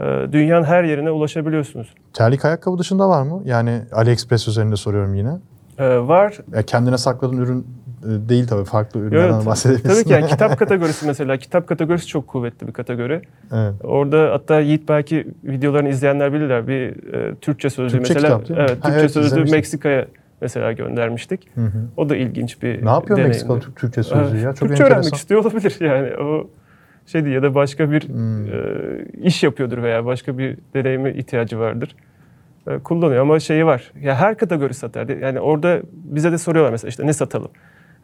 Ee, 0.00 0.32
dünyanın 0.32 0.64
her 0.64 0.84
yerine 0.84 1.10
ulaşabiliyorsunuz. 1.10 1.94
Terlik 2.12 2.44
ayakkabı 2.44 2.78
dışında 2.78 3.08
var 3.08 3.22
mı? 3.22 3.42
Yani 3.44 3.80
AliExpress 3.92 4.48
üzerinde 4.48 4.76
soruyorum 4.76 5.14
yine. 5.14 5.32
Ee, 5.78 5.98
var. 5.98 6.38
Ya 6.54 6.62
kendine 6.62 6.98
sakladığın 6.98 7.36
ürün 7.36 7.58
e, 7.60 7.64
değil 8.02 8.46
tabii 8.46 8.64
farklı 8.64 9.00
ürünlerden 9.00 9.34
Evet. 9.34 9.46
bahsedebilirsin. 9.46 9.88
Tabii 9.90 10.04
ki 10.04 10.12
yani 10.12 10.26
kitap 10.26 10.58
kategorisi 10.58 11.06
mesela. 11.06 11.36
Kitap 11.36 11.66
kategorisi 11.66 12.06
çok 12.06 12.26
kuvvetli 12.26 12.66
bir 12.66 12.72
kategori. 12.72 13.22
evet. 13.52 13.74
Orada 13.84 14.30
hatta 14.32 14.60
Yiğit 14.60 14.88
belki 14.88 15.26
videolarını 15.44 15.88
izleyenler 15.88 16.32
bilirler. 16.32 16.66
Bir 16.68 17.12
e, 17.14 17.34
Türkçe 17.34 17.70
sözlüğü 17.70 17.96
Türkçe 17.98 18.14
mesela. 18.14 18.40
kitap? 18.42 18.58
Evet, 18.58 18.70
Ha, 18.70 18.74
Türkçe 18.74 19.00
evet, 19.00 19.10
sözlüğü. 19.10 19.50
Meksika'ya 19.50 20.06
mesela 20.40 20.72
göndermiştik. 20.72 21.48
Hı 21.54 21.60
hı. 21.60 21.78
O 21.96 22.08
da 22.08 22.16
ilginç 22.16 22.62
bir 22.62 22.84
Ne 22.84 22.90
yapıyor 22.90 23.16
deneyimdi. 23.16 23.28
Meksikalı 23.28 23.60
Türk 23.60 23.76
Türkçe 23.76 24.02
sözlüğü 24.02 24.38
ya? 24.38 24.42
Çok 24.54 24.58
Türkçe 24.58 24.72
enteresan. 24.72 24.92
öğrenmek 24.92 25.14
istiyor 25.14 25.40
olabilir 25.40 25.76
yani. 25.80 26.16
O 26.16 26.50
şeydi 27.06 27.30
ya 27.30 27.42
da 27.42 27.54
başka 27.54 27.90
bir 27.90 28.08
Hmm. 28.08 28.44
e, 28.46 28.50
iş 29.22 29.42
yapıyordur 29.42 29.82
veya 29.82 30.04
başka 30.04 30.38
bir 30.38 30.58
deneyime 30.74 31.12
ihtiyacı 31.14 31.58
vardır. 31.58 31.96
E, 32.66 32.78
kullanıyor 32.78 33.22
ama 33.22 33.40
şeyi 33.40 33.66
var. 33.66 33.92
Ya 34.00 34.14
her 34.14 34.36
kategori 34.38 34.74
satar. 34.74 35.08
Yani 35.08 35.40
orada 35.40 35.80
bize 35.92 36.32
de 36.32 36.38
soruyorlar 36.38 36.70
mesela 36.72 36.88
işte 36.88 37.06
ne 37.06 37.12
satalım? 37.12 37.50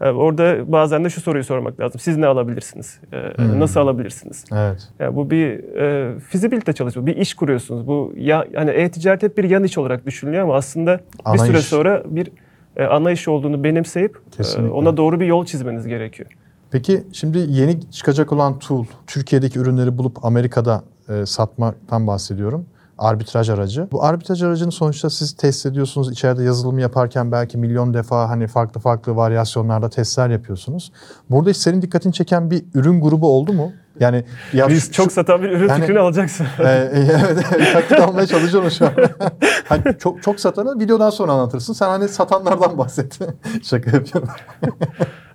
E, 0.01 0.09
orada 0.09 0.73
bazen 0.73 1.05
de 1.05 1.11
şu 1.11 1.21
soruyu 1.21 1.45
sormak 1.45 1.81
lazım. 1.81 2.01
Siz 2.01 2.17
ne 2.17 2.27
alabilirsiniz? 2.27 3.01
E, 3.13 3.17
Hmm. 3.17 3.61
Nasıl 3.61 3.81
alabilirsiniz? 3.81 4.45
Evet. 4.53 4.89
Ya 4.99 5.17
bu 5.17 5.31
bir 5.31 5.75
e, 5.77 6.19
fizibilite 6.21 6.73
çalışma, 6.73 7.07
bir 7.07 7.17
iş 7.17 7.35
kuruyorsunuz. 7.35 7.87
Bu 7.87 8.13
ya 8.17 8.45
hani 8.55 8.71
e-ticaret 8.71 9.23
hep 9.23 9.39
bir 9.39 9.45
yan 9.45 9.65
iş 9.65 9.79
olarak 9.79 10.07
düşünülüyor 10.07 10.43
ama 10.43 10.55
aslında 10.55 11.01
Ana 11.25 11.35
bir 11.35 11.39
süre 11.39 11.59
iş. 11.59 11.65
sonra 11.67 12.03
bir 12.07 12.31
e, 12.77 12.85
ana 12.85 13.11
iş 13.11 13.29
olduğunu 13.29 13.65
benimseyip 13.65 14.19
e, 14.59 14.61
ona 14.61 14.97
doğru 14.97 15.21
bir 15.21 15.27
yol 15.27 15.45
çizmeniz 15.45 15.87
gerekiyor. 15.87 16.31
Peki 16.71 17.03
şimdi 17.13 17.39
yeni 17.49 17.91
çıkacak 17.91 18.33
olan 18.33 18.59
tool, 18.59 18.85
Türkiye'deki 19.07 19.59
ürünleri 19.59 19.99
bulup 19.99 20.25
Amerika'da 20.25 20.83
e, 21.09 21.27
satmaktan 21.27 22.07
bahsediyorum. 22.07 22.67
Arbitraj 22.99 23.51
aracı. 23.51 23.89
Bu 23.93 24.05
arbitraj 24.05 24.43
aracını 24.43 24.73
sonuçta 24.73 25.11
siz 25.11 25.33
test 25.33 25.67
ediyorsunuz. 25.67 26.13
İçeride 26.13 26.43
yazılımı 26.45 26.81
yaparken 26.81 27.33
belki 27.33 27.59
milyon 27.59 27.95
defa 27.95 28.29
hani 28.29 28.47
farklı 28.47 28.81
farklı 28.81 29.17
varyasyonlarda 29.17 29.89
testler 29.91 30.29
yapıyorsunuz. 30.31 30.93
Burada 31.31 31.51
hiç 31.51 31.57
senin 31.57 31.83
dikkatini 31.83 32.13
çeken 32.13 32.51
bir 32.51 32.65
ürün 32.75 33.01
grubu 33.01 33.29
oldu 33.29 33.53
mu? 33.53 33.73
Yani 34.01 34.25
ya 34.53 34.69
Biz 34.69 34.85
şu- 34.87 34.93
çok 34.93 35.13
satan 35.13 35.43
bir 35.43 35.51
ürün 35.51 35.69
Yani- 35.69 35.81
fikrini 35.81 35.99
alacaksın. 35.99 36.47
Ee, 36.59 36.91
evet, 36.95 37.47
evet, 37.55 37.73
taklit 37.73 38.01
almaya 38.01 38.27
çalışıyorum 38.27 38.71
şu 38.71 38.87
an. 38.87 38.93
hani 39.69 39.83
çok 39.99 40.23
çok 40.23 40.41
satanı 40.41 40.81
videodan 40.81 41.11
sonra 41.11 41.33
anlatırsın. 41.33 41.73
Sen 41.73 41.89
hani 41.89 42.09
satanlardan 42.09 42.79
bahset. 42.79 43.19
Şaka 43.63 43.91
yapıyorum. 43.91 44.29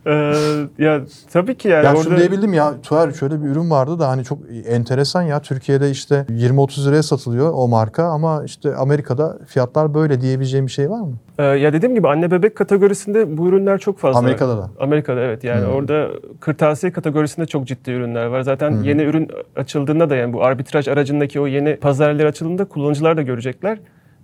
Ee, 0.08 0.34
ya 0.78 1.02
tabii 1.34 1.56
ki 1.56 1.68
yani 1.68 1.86
Ya 1.86 1.92
orada 1.92 2.04
şunu 2.04 2.18
diyebildim 2.18 2.54
ya 2.54 2.74
Tuğer 2.82 3.12
şöyle 3.12 3.44
bir 3.44 3.48
ürün 3.50 3.70
vardı 3.70 4.00
da 4.00 4.08
hani 4.10 4.24
çok 4.24 4.40
enteresan 4.68 5.22
ya 5.22 5.42
Türkiye'de 5.42 5.90
işte 5.90 6.26
20-30 6.30 6.88
liraya 6.88 7.04
satılıyor 7.04 7.52
o 7.56 7.68
marka 7.68 8.04
ama 8.04 8.44
işte 8.46 8.76
Amerika'da 8.76 9.38
fiyatlar 9.48 9.94
böyle 9.94 10.22
diyebileceğim 10.22 10.66
bir 10.68 10.72
şey 10.72 10.90
var 10.90 11.00
mı? 11.00 11.14
Ee, 11.40 11.44
ya 11.44 11.74
dediğim 11.74 11.96
gibi 11.96 12.08
anne 12.08 12.32
bebek 12.32 12.56
kategorisinde 12.56 13.38
bu 13.38 13.48
ürünler 13.48 13.78
çok 13.78 14.00
fazla. 14.00 14.20
Amerika'da 14.20 14.58
da. 14.58 14.70
Amerika'da 14.80 15.20
evet 15.22 15.44
yani 15.44 15.66
Hmm. 15.66 15.74
orada 15.74 16.08
kırtasiye 16.40 16.92
kategorisinde 16.92 17.46
çok 17.46 17.68
ciddi 17.68 17.92
ürünler 17.92 18.26
var. 18.26 18.42
Zaten 18.42 18.84
yeni 18.84 19.02
ürün 19.02 19.28
açıldığında 19.56 20.10
da 20.10 20.16
yani 20.16 20.34
bu 20.34 20.44
arbitraj 20.44 20.88
aracındaki 20.88 21.40
o 21.40 21.48
yeni 21.48 21.76
pazarlar 21.76 22.26
açıldığında 22.26 22.66
kullanıcılar 22.66 23.18
da 23.18 23.22
görecekler. 23.22 23.78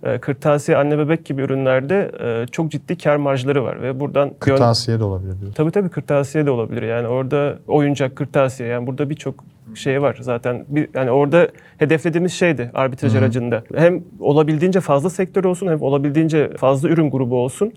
Ee, 0.04 0.18
Kırtasiye, 0.18 0.78
anne 0.78 0.98
bebek 0.98 1.24
gibi 1.24 1.42
ürünlerde 1.42 2.10
e, 2.20 2.46
çok 2.46 2.70
ciddi 2.70 2.98
kar 2.98 3.16
marjları 3.16 3.64
var 3.64 3.82
ve 3.82 4.00
buradan 4.00 4.28
yön- 4.28 4.34
Kırtasiye 4.38 4.98
de 5.00 5.04
olabilir 5.04 5.40
diyor. 5.40 5.52
Tabii 5.54 5.70
tabii 5.70 5.88
kırtasiye 5.88 6.46
de 6.46 6.50
olabilir. 6.50 6.82
Yani 6.82 7.08
orada 7.08 7.58
oyuncak, 7.68 8.16
kırtasiye 8.16 8.68
yani 8.68 8.86
burada 8.86 9.10
birçok 9.10 9.44
şey 9.74 10.02
var 10.02 10.18
zaten. 10.20 10.64
Bir, 10.68 10.88
yani 10.94 11.10
orada 11.10 11.48
hedeflediğimiz 11.78 12.32
şeydi 12.32 12.70
arbitraj 12.74 13.14
aracında. 13.22 13.62
Hem 13.74 14.02
olabildiğince 14.20 14.80
fazla 14.80 15.10
sektör 15.10 15.44
olsun 15.44 15.66
hem 15.66 15.82
olabildiğince 15.82 16.50
fazla 16.56 16.88
ürün 16.88 17.10
grubu 17.10 17.36
olsun 17.38 17.72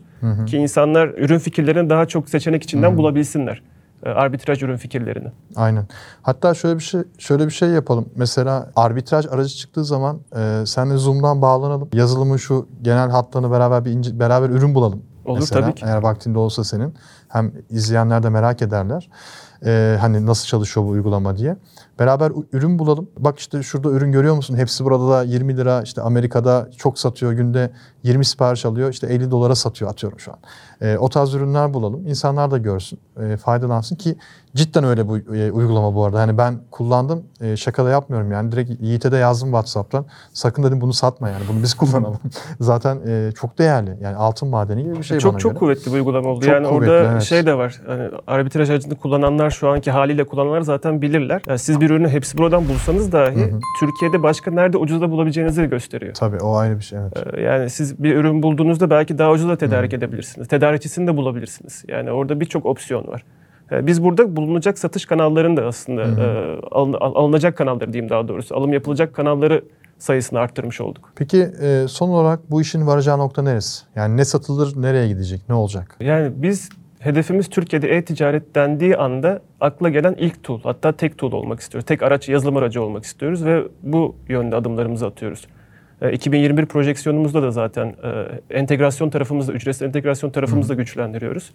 ki 0.45 0.57
insanlar 0.57 1.07
ürün 1.07 1.37
fikirlerini 1.39 1.89
daha 1.89 2.05
çok 2.05 2.29
seçenek 2.29 2.63
içinden 2.63 2.91
bulabilsinler. 2.97 3.61
E, 4.05 4.09
Arbitraj 4.09 4.63
ürün 4.63 4.77
fikirlerini. 4.77 5.31
Aynen. 5.55 5.87
Hatta 6.21 6.53
şöyle 6.53 6.75
bir 6.77 6.83
şey 6.83 7.01
şöyle 7.17 7.45
bir 7.45 7.51
şey 7.51 7.69
yapalım. 7.69 8.09
Mesela 8.15 8.71
arbitraj 8.75 9.25
aracı 9.25 9.55
çıktığı 9.55 9.85
zaman 9.85 10.19
e, 10.35 10.63
senle 10.65 10.97
Zoom'dan 10.97 11.41
bağlanalım. 11.41 11.89
Yazılımın 11.93 12.37
şu 12.37 12.67
genel 12.81 13.09
hatlarını 13.09 13.51
beraber 13.51 13.85
bir 13.85 13.91
ince, 13.91 14.19
beraber 14.19 14.49
ürün 14.49 14.75
bulalım. 14.75 15.03
Olur, 15.25 15.39
mesela, 15.39 15.61
tabii 15.61 15.75
ki. 15.75 15.85
Eğer 15.85 16.03
vaktinde 16.03 16.39
olsa 16.39 16.63
senin. 16.63 16.93
Hem 17.27 17.51
izleyenler 17.69 18.23
de 18.23 18.29
merak 18.29 18.61
ederler. 18.61 19.09
E, 19.65 19.97
hani 20.01 20.25
nasıl 20.25 20.47
çalışıyor 20.47 20.85
bu 20.85 20.89
uygulama 20.89 21.37
diye. 21.37 21.57
Beraber 21.99 22.31
ürün 22.53 22.79
bulalım. 22.79 23.07
Bak 23.17 23.39
işte 23.39 23.63
şurada 23.63 23.89
ürün 23.89 24.11
görüyor 24.11 24.35
musun? 24.35 24.55
Hepsi 24.55 24.85
burada 24.85 25.09
da 25.09 25.23
20 25.23 25.57
lira. 25.57 25.81
İşte 25.81 26.01
Amerika'da 26.01 26.69
çok 26.77 26.99
satıyor. 26.99 27.31
Günde 27.31 27.71
20 28.03 28.25
sipariş 28.25 28.65
alıyor. 28.65 28.89
İşte 28.89 29.07
50 29.07 29.31
dolara 29.31 29.55
satıyor 29.55 29.91
atıyorum 29.91 30.19
şu 30.19 30.31
an. 30.31 30.37
E, 30.81 30.97
o 30.97 31.09
tarz 31.09 31.33
ürünler 31.33 31.73
bulalım. 31.73 32.07
İnsanlar 32.07 32.51
da 32.51 32.57
görsün, 32.57 32.99
e, 33.21 33.37
faydalansın 33.37 33.95
ki 33.95 34.15
cidden 34.55 34.83
öyle 34.83 35.07
bu 35.07 35.17
e, 35.17 35.51
uygulama 35.51 35.95
bu 35.95 36.05
arada. 36.05 36.19
Hani 36.19 36.37
ben 36.37 36.59
kullandım, 36.71 37.23
e, 37.41 37.57
şaka 37.57 37.85
da 37.85 37.89
yapmıyorum 37.89 38.31
yani. 38.31 38.51
Direkt 38.51 38.81
Yiğit'e 38.81 39.11
de 39.11 39.17
yazdım 39.17 39.49
WhatsApp'tan. 39.49 40.05
Sakın 40.33 40.63
dedim 40.63 40.81
bunu 40.81 40.93
satma 40.93 41.29
yani. 41.29 41.43
Bunu 41.49 41.63
biz 41.63 41.73
kullanalım. 41.77 42.19
Zaten 42.59 42.99
e, 43.07 43.31
çok 43.35 43.59
değerli. 43.59 43.97
Yani 44.01 44.15
altın 44.15 44.47
madeni 44.47 44.83
gibi 44.83 44.95
bir 44.95 45.03
şey 45.03 45.19
çok 45.19 45.33
bana 45.33 45.39
çok 45.39 45.51
göre. 45.51 45.59
kuvvetli 45.59 45.91
bir 45.91 45.97
uygulama 45.97 46.29
oldu. 46.29 46.45
Çok 46.45 46.53
yani 46.53 46.67
kuvvetli, 46.67 46.91
orada 46.91 47.11
evet. 47.11 47.21
şey 47.21 47.45
de 47.45 47.57
var. 47.57 47.81
Hani 47.87 48.09
arbitraj 48.27 48.69
aracını 48.69 48.95
kullananlar 48.95 49.49
şu 49.49 49.69
anki 49.69 49.91
haliyle 49.91 50.23
kullananlar 50.23 50.61
zaten 50.61 51.01
bilirler. 51.01 51.41
Yani 51.47 51.59
siz 51.59 51.81
bir 51.83 51.89
ürünü 51.89 52.09
hepsi 52.09 52.37
buradan 52.37 52.69
bulsanız 52.69 53.11
dahi 53.11 53.53
Türkiye'de 53.79 54.23
başka 54.23 54.51
nerede 54.51 54.77
ucuza 54.77 55.11
bulabileceğinizi 55.11 55.65
gösteriyor. 55.65 56.13
Tabii 56.13 56.37
o 56.37 56.55
ayrı 56.55 56.77
bir 56.77 56.83
şey 56.83 56.99
evet. 56.99 57.13
Ee, 57.37 57.41
Yani 57.41 57.69
siz 57.69 58.03
bir 58.03 58.15
ürün 58.15 58.43
bulduğunuzda 58.43 58.89
belki 58.89 59.17
daha 59.17 59.31
ucuza 59.31 59.55
tedarik 59.55 59.93
edebilirsiniz. 59.93 60.47
Tedarikçisini 60.47 61.07
de 61.07 61.17
bulabilirsiniz. 61.17 61.83
Yani 61.87 62.11
orada 62.11 62.39
birçok 62.39 62.65
opsiyon 62.65 63.07
var. 63.07 63.23
Ee, 63.71 63.87
Biz 63.87 64.03
burada 64.03 64.35
bulunacak 64.35 64.79
satış 64.79 65.05
kanallarını 65.05 65.57
da 65.57 65.65
aslında 65.65 66.01
e, 66.01 66.25
alın- 66.71 66.93
al- 66.99 67.15
alınacak 67.15 67.57
kanalları 67.57 67.93
diyeyim 67.93 68.09
daha 68.09 68.27
doğrusu. 68.27 68.55
Alım 68.55 68.73
yapılacak 68.73 69.13
kanalları 69.15 69.63
sayısını 69.97 70.39
arttırmış 70.39 70.81
olduk. 70.81 71.11
Peki 71.15 71.47
e, 71.61 71.85
son 71.87 72.09
olarak 72.09 72.51
bu 72.51 72.61
işin 72.61 72.87
varacağı 72.87 73.17
nokta 73.19 73.41
neresi? 73.41 73.83
Yani 73.95 74.17
ne 74.17 74.25
satılır, 74.25 74.81
nereye 74.81 75.07
gidecek, 75.07 75.41
ne 75.49 75.55
olacak? 75.55 75.95
Yani 75.99 76.31
biz 76.35 76.69
hedefimiz 77.03 77.49
Türkiye'de 77.49 77.97
e-ticaret 77.97 78.55
dendiği 78.55 78.97
anda 78.97 79.41
akla 79.61 79.89
gelen 79.89 80.13
ilk 80.13 80.43
tool 80.43 80.59
hatta 80.63 80.91
tek 80.91 81.17
tool 81.17 81.31
olmak 81.31 81.59
istiyoruz. 81.59 81.85
Tek 81.85 82.03
araç 82.03 82.29
yazılım 82.29 82.57
aracı 82.57 82.83
olmak 82.83 83.03
istiyoruz 83.03 83.45
ve 83.45 83.63
bu 83.83 84.15
yönde 84.29 84.55
adımlarımızı 84.55 85.07
atıyoruz. 85.07 85.47
E, 86.01 86.11
2021 86.11 86.65
projeksiyonumuzda 86.65 87.41
da 87.41 87.51
zaten 87.51 87.87
e, 87.87 88.59
entegrasyon 88.59 89.09
tarafımızda, 89.09 89.53
ücretsiz 89.53 89.81
entegrasyon 89.81 90.29
tarafımızda 90.29 90.73
güçlendiriyoruz. 90.73 91.51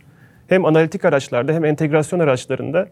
Hem 0.48 0.64
analitik 0.64 1.04
araçlarda 1.04 1.52
hem 1.52 1.64
entegrasyon 1.64 2.20
araçlarında 2.20 2.88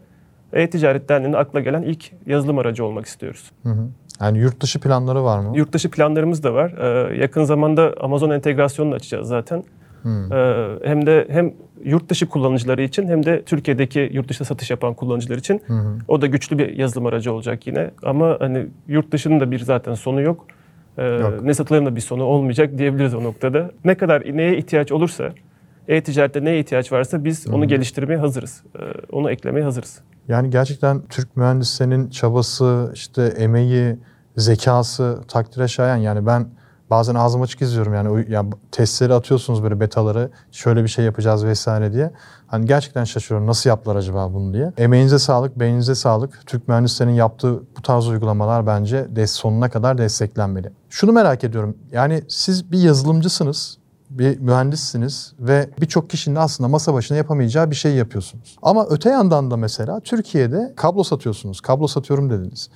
e-ticaret 0.52 1.08
dendiğinde 1.08 1.36
akla 1.36 1.60
gelen 1.60 1.82
ilk 1.82 2.12
yazılım 2.26 2.58
aracı 2.58 2.84
olmak 2.84 3.06
istiyoruz. 3.06 3.50
Hı 3.62 3.68
hı. 3.68 3.88
Yani 4.20 4.38
yurt 4.38 4.60
dışı 4.60 4.80
planları 4.80 5.24
var 5.24 5.38
mı? 5.38 5.56
Yurt 5.56 5.72
dışı 5.72 5.90
planlarımız 5.90 6.42
da 6.42 6.54
var. 6.54 6.70
Ee, 6.70 7.16
yakın 7.16 7.44
zamanda 7.44 7.94
Amazon 8.00 8.30
entegrasyonunu 8.30 8.94
açacağız 8.94 9.28
zaten. 9.28 9.64
Ee, 10.06 10.88
hem 10.88 11.06
de 11.06 11.26
hem 11.30 11.54
yurt 11.84 12.08
dışı 12.08 12.26
kullanıcıları 12.26 12.82
için 12.82 13.08
hem 13.08 13.26
de 13.26 13.42
Türkiye'deki 13.42 14.10
yurt 14.12 14.28
dışında 14.28 14.46
satış 14.48 14.70
yapan 14.70 14.94
kullanıcılar 14.94 15.36
için 15.36 15.62
o 16.08 16.20
da 16.20 16.26
güçlü 16.26 16.58
bir 16.58 16.76
yazılım 16.76 17.06
aracı 17.06 17.32
olacak 17.32 17.66
yine. 17.66 17.90
Ama 18.02 18.36
hani 18.40 18.66
yurt 18.88 19.12
dışının 19.12 19.40
da 19.40 19.50
bir 19.50 19.58
zaten 19.58 19.94
sonu 19.94 20.20
yok. 20.20 20.46
Ee, 20.98 21.04
Yok. 21.04 21.42
Ne 21.42 21.54
satıların 21.54 21.86
da 21.86 21.96
bir 21.96 22.00
sonu 22.00 22.24
olmayacak 22.24 22.78
diyebiliriz 22.78 23.14
o 23.14 23.22
noktada. 23.24 23.70
Ne 23.84 23.94
kadar 23.94 24.36
neye 24.36 24.58
ihtiyaç 24.58 24.92
olursa, 24.92 25.32
e-ticarette 25.88 26.44
neye 26.44 26.60
ihtiyaç 26.60 26.92
varsa 26.92 27.24
biz 27.24 27.48
onu 27.48 27.68
geliştirmeye 27.68 28.18
hazırız. 28.18 28.62
Ee, 28.78 28.80
onu 29.12 29.30
eklemeye 29.30 29.64
hazırız. 29.64 30.00
Yani 30.28 30.50
gerçekten 30.50 31.02
Türk 31.08 31.36
mühendislerinin 31.36 32.10
çabası, 32.10 32.90
işte 32.94 33.22
emeği, 33.22 33.96
zekası 34.36 35.20
takdire 35.28 35.68
şayan. 35.68 35.96
Yani 35.96 36.26
ben 36.26 36.46
bazen 36.90 37.14
ağzım 37.14 37.42
açık 37.42 37.62
izliyorum 37.62 37.94
yani, 37.94 38.26
yani 38.28 38.52
testleri 38.72 39.14
atıyorsunuz 39.14 39.62
böyle 39.62 39.80
betaları 39.80 40.30
şöyle 40.52 40.82
bir 40.82 40.88
şey 40.88 41.04
yapacağız 41.04 41.44
vesaire 41.44 41.92
diye. 41.92 42.10
Hani 42.46 42.66
gerçekten 42.66 43.04
şaşırıyorum 43.04 43.46
nasıl 43.46 43.70
yaptılar 43.70 43.96
acaba 43.96 44.34
bunu 44.34 44.54
diye. 44.54 44.72
Emeğinize 44.78 45.18
sağlık, 45.18 45.58
beyninize 45.58 45.94
sağlık. 45.94 46.46
Türk 46.46 46.68
mühendislerinin 46.68 47.14
yaptığı 47.14 47.62
bu 47.78 47.82
tarz 47.82 48.08
uygulamalar 48.08 48.66
bence 48.66 49.26
sonuna 49.26 49.70
kadar 49.70 49.98
desteklenmeli. 49.98 50.72
Şunu 50.90 51.12
merak 51.12 51.44
ediyorum. 51.44 51.76
Yani 51.92 52.22
siz 52.28 52.72
bir 52.72 52.78
yazılımcısınız 52.78 53.78
bir 54.18 54.38
mühendissiniz 54.38 55.32
ve 55.40 55.70
birçok 55.80 56.10
kişinin 56.10 56.36
aslında 56.36 56.68
masa 56.68 56.94
başına 56.94 57.16
yapamayacağı 57.18 57.70
bir 57.70 57.76
şey 57.76 57.94
yapıyorsunuz. 57.94 58.56
Ama 58.62 58.86
öte 58.90 59.10
yandan 59.10 59.50
da 59.50 59.56
mesela 59.56 60.00
Türkiye'de 60.00 60.72
kablo 60.76 61.02
satıyorsunuz. 61.02 61.60
Kablo 61.60 61.86
satıyorum 61.86 62.30
dediniz. 62.30 62.68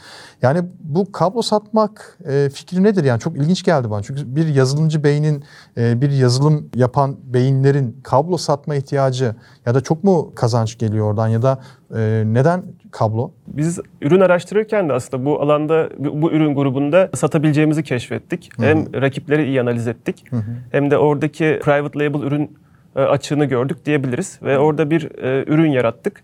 Yani 0.42 0.62
bu 0.80 1.12
kablo 1.12 1.42
satmak 1.42 2.18
e, 2.28 2.50
fikri 2.54 2.82
nedir? 2.82 3.04
Yani 3.04 3.20
çok 3.20 3.36
ilginç 3.36 3.62
geldi 3.62 3.90
bana. 3.90 4.02
Çünkü 4.02 4.36
bir 4.36 4.46
yazılımcı 4.46 5.04
beynin, 5.04 5.44
e, 5.76 6.00
bir 6.00 6.10
yazılım 6.10 6.70
yapan 6.74 7.16
beyinlerin 7.24 8.00
kablo 8.02 8.36
satma 8.36 8.74
ihtiyacı 8.74 9.34
ya 9.66 9.74
da 9.74 9.80
çok 9.80 10.04
mu 10.04 10.32
kazanç 10.34 10.78
geliyor 10.78 11.06
oradan 11.06 11.28
ya 11.28 11.42
da 11.42 11.60
e, 11.94 12.22
neden 12.26 12.62
kablo? 12.90 13.30
Biz 13.46 13.80
ürün 14.02 14.20
araştırırken 14.20 14.88
de 14.88 14.92
aslında 14.92 15.24
bu 15.24 15.42
alanda 15.42 15.88
bu 15.98 16.32
ürün 16.32 16.54
grubunda 16.54 17.10
satabileceğimizi 17.14 17.82
keşfettik. 17.82 18.50
Hem 18.58 19.02
rakipleri 19.02 19.46
iyi 19.46 19.60
analiz 19.60 19.88
ettik 19.88 20.24
hem 20.72 20.90
de 20.90 20.98
oradaki 20.98 21.60
private 21.62 21.98
label 21.98 22.26
ürün 22.26 22.50
e, 22.96 23.00
açığını 23.00 23.44
gördük 23.44 23.86
diyebiliriz 23.86 24.38
ve 24.42 24.58
orada 24.58 24.90
bir 24.90 25.22
e, 25.22 25.44
ürün 25.46 25.70
yarattık. 25.70 26.22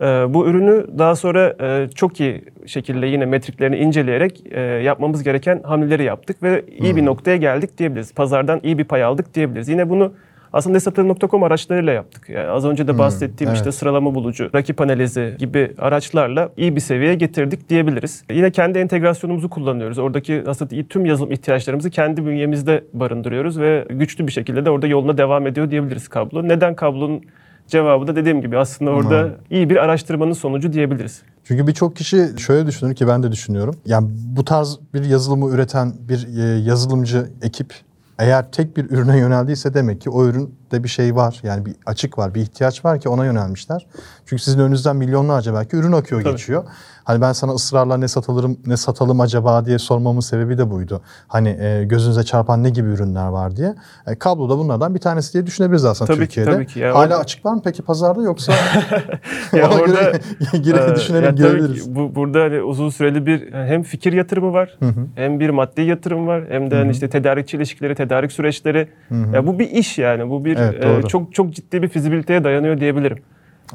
E, 0.00 0.04
bu 0.04 0.46
ürünü 0.46 0.86
daha 0.98 1.16
sonra 1.16 1.56
çok 1.94 2.20
iyi 2.20 2.44
şekilde 2.66 3.06
yine 3.06 3.26
metriklerini 3.26 3.76
inceleyerek 3.76 4.44
yapmamız 4.84 5.22
gereken 5.22 5.62
hamleleri 5.64 6.04
yaptık 6.04 6.42
ve 6.42 6.64
iyi 6.78 6.96
bir 6.96 7.04
noktaya 7.04 7.36
geldik 7.36 7.78
diyebiliriz. 7.78 8.14
Pazardan 8.14 8.60
iyi 8.62 8.78
bir 8.78 8.84
pay 8.84 9.04
aldık 9.04 9.34
diyebiliriz. 9.34 9.68
Yine 9.68 9.90
bunu 9.90 10.12
aslında 10.54 10.74
nesatırım.com 10.74 11.42
araçlarıyla 11.42 11.92
yaptık. 11.92 12.28
Yani 12.28 12.48
az 12.48 12.64
önce 12.64 12.88
de 12.88 12.98
bahsettiğim 12.98 13.48
evet. 13.48 13.58
işte 13.58 13.72
sıralama 13.72 14.14
bulucu, 14.14 14.50
rakip 14.54 14.80
analizi 14.80 15.34
gibi 15.38 15.72
araçlarla 15.78 16.48
iyi 16.56 16.76
bir 16.76 16.80
seviyeye 16.80 17.14
getirdik 17.14 17.68
diyebiliriz. 17.68 18.24
Yine 18.30 18.50
kendi 18.50 18.78
entegrasyonumuzu 18.78 19.50
kullanıyoruz. 19.50 19.98
Oradaki 19.98 20.44
aslında 20.46 20.88
tüm 20.88 21.06
yazılım 21.06 21.32
ihtiyaçlarımızı 21.32 21.90
kendi 21.90 22.26
bünyemizde 22.26 22.84
barındırıyoruz 22.92 23.58
ve 23.60 23.86
güçlü 23.90 24.26
bir 24.26 24.32
şekilde 24.32 24.64
de 24.64 24.70
orada 24.70 24.86
yoluna 24.86 25.18
devam 25.18 25.46
ediyor 25.46 25.70
diyebiliriz 25.70 26.08
kablo. 26.08 26.48
Neden 26.48 26.74
kablonun 26.76 27.22
cevabı 27.68 28.06
da 28.06 28.16
dediğim 28.16 28.40
gibi 28.40 28.58
aslında 28.58 28.90
orada 28.90 29.22
Hmm. 29.22 29.30
iyi 29.50 29.70
bir 29.70 29.76
araştırmanın 29.76 30.32
sonucu 30.32 30.72
diyebiliriz. 30.72 31.22
Çünkü 31.44 31.66
birçok 31.66 31.96
kişi 31.96 32.26
şöyle 32.38 32.66
düşünür 32.66 32.94
ki 32.94 33.08
ben 33.08 33.22
de 33.22 33.32
düşünüyorum. 33.32 33.76
Yani 33.86 34.08
bu 34.36 34.44
tarz 34.44 34.78
bir 34.94 35.04
yazılımı 35.04 35.54
üreten 35.54 35.92
bir 36.08 36.26
e, 36.38 36.58
yazılımcı 36.58 37.30
ekip 37.42 37.74
eğer 38.18 38.50
tek 38.52 38.76
bir 38.76 38.90
ürüne 38.90 39.18
yöneldiyse 39.18 39.74
demek 39.74 40.00
ki 40.00 40.10
o 40.10 40.24
üründe 40.24 40.84
bir 40.84 40.88
şey 40.88 41.16
var. 41.16 41.40
Yani 41.42 41.66
bir 41.66 41.74
açık 41.86 42.18
var, 42.18 42.34
bir 42.34 42.40
ihtiyaç 42.40 42.84
var 42.84 43.00
ki 43.00 43.08
ona 43.08 43.24
yönelmişler. 43.24 43.86
Çünkü 44.26 44.42
sizin 44.42 44.58
önünüzden 44.58 44.96
milyonlarca 44.96 45.54
belki 45.54 45.76
ürün 45.76 45.92
akıyor 45.92 46.22
Tabii. 46.22 46.32
geçiyor. 46.32 46.64
Hani 47.04 47.20
ben 47.20 47.32
sana 47.32 47.52
ısrarla 47.52 47.96
ne 47.96 48.08
satalım 48.08 48.56
ne 48.66 48.76
satalım 48.76 49.20
acaba 49.20 49.66
diye 49.66 49.78
sormamın 49.78 50.20
sebebi 50.20 50.58
de 50.58 50.70
buydu. 50.70 51.00
Hani 51.28 51.48
e, 51.48 51.84
gözünüze 51.84 52.22
çarpan 52.22 52.62
ne 52.64 52.70
gibi 52.70 52.88
ürünler 52.88 53.26
var 53.28 53.56
diye. 53.56 53.74
E, 54.06 54.14
kablo 54.18 54.48
da 54.50 54.58
bunlardan 54.58 54.94
bir 54.94 55.00
tanesi 55.00 55.32
diye 55.32 55.46
düşünebiliriz 55.46 55.84
aslında 55.84 56.06
Tabii 56.14 56.20
ki, 56.20 56.26
Türkiye'de. 56.34 56.50
tabii 56.50 56.66
ki. 56.66 56.84
Hala 56.86 56.98
orada- 57.04 57.18
açık 57.18 57.44
var 57.46 57.52
mı 57.54 57.60
peki 57.64 57.82
pazarda 57.82 58.22
yoksa 58.22 58.52
Ya 59.52 59.68
ona 59.70 59.74
orada, 59.74 60.00
göre 60.02 60.20
gire, 60.62 60.90
Ee, 60.90 60.94
düşünelim 60.96 61.24
yani 61.24 61.36
tabii 61.38 61.48
girebiliriz. 61.50 61.84
ki 61.84 61.94
bu, 61.94 62.14
burada 62.14 62.40
hani 62.40 62.62
uzun 62.62 62.88
süreli 62.90 63.26
bir 63.26 63.52
hem 63.52 63.82
fikir 63.82 64.12
yatırımı 64.12 64.52
var, 64.52 64.78
hem 65.14 65.40
bir 65.40 65.50
maddi 65.50 65.80
yatırım 65.82 66.26
var, 66.26 66.44
hem 66.48 66.70
de 66.70 66.74
hani 66.76 66.90
işte 66.92 67.08
tedarikçi 67.10 67.56
ilişkileri, 67.56 67.94
tedarik 68.04 68.32
süreçleri. 68.32 68.88
Ya 69.32 69.46
bu 69.46 69.58
bir 69.58 69.70
iş 69.70 69.98
yani. 69.98 70.30
Bu 70.30 70.44
bir 70.44 70.56
Evet, 70.56 71.04
e, 71.04 71.08
çok 71.08 71.34
çok 71.34 71.52
ciddi 71.52 71.82
bir 71.82 71.88
fizibiliteye 71.88 72.44
dayanıyor 72.44 72.80
diyebilirim. 72.80 73.18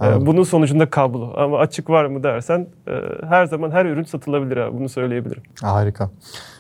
E, 0.02 0.06
Anladım. 0.06 0.26
bunun 0.26 0.44
sonucunda 0.44 0.90
kablo. 0.90 1.34
Ama 1.38 1.58
açık 1.60 1.90
var 1.90 2.06
mı 2.06 2.24
dersen 2.24 2.68
e, 2.88 2.92
her 3.30 3.46
zaman 3.46 3.72
her 3.72 3.86
ürün 3.86 4.04
satılabilir 4.04 4.58
abi. 4.58 4.78
Bunu 4.78 4.90
söyleyebilirim. 4.90 5.44
Harika. 5.62 6.10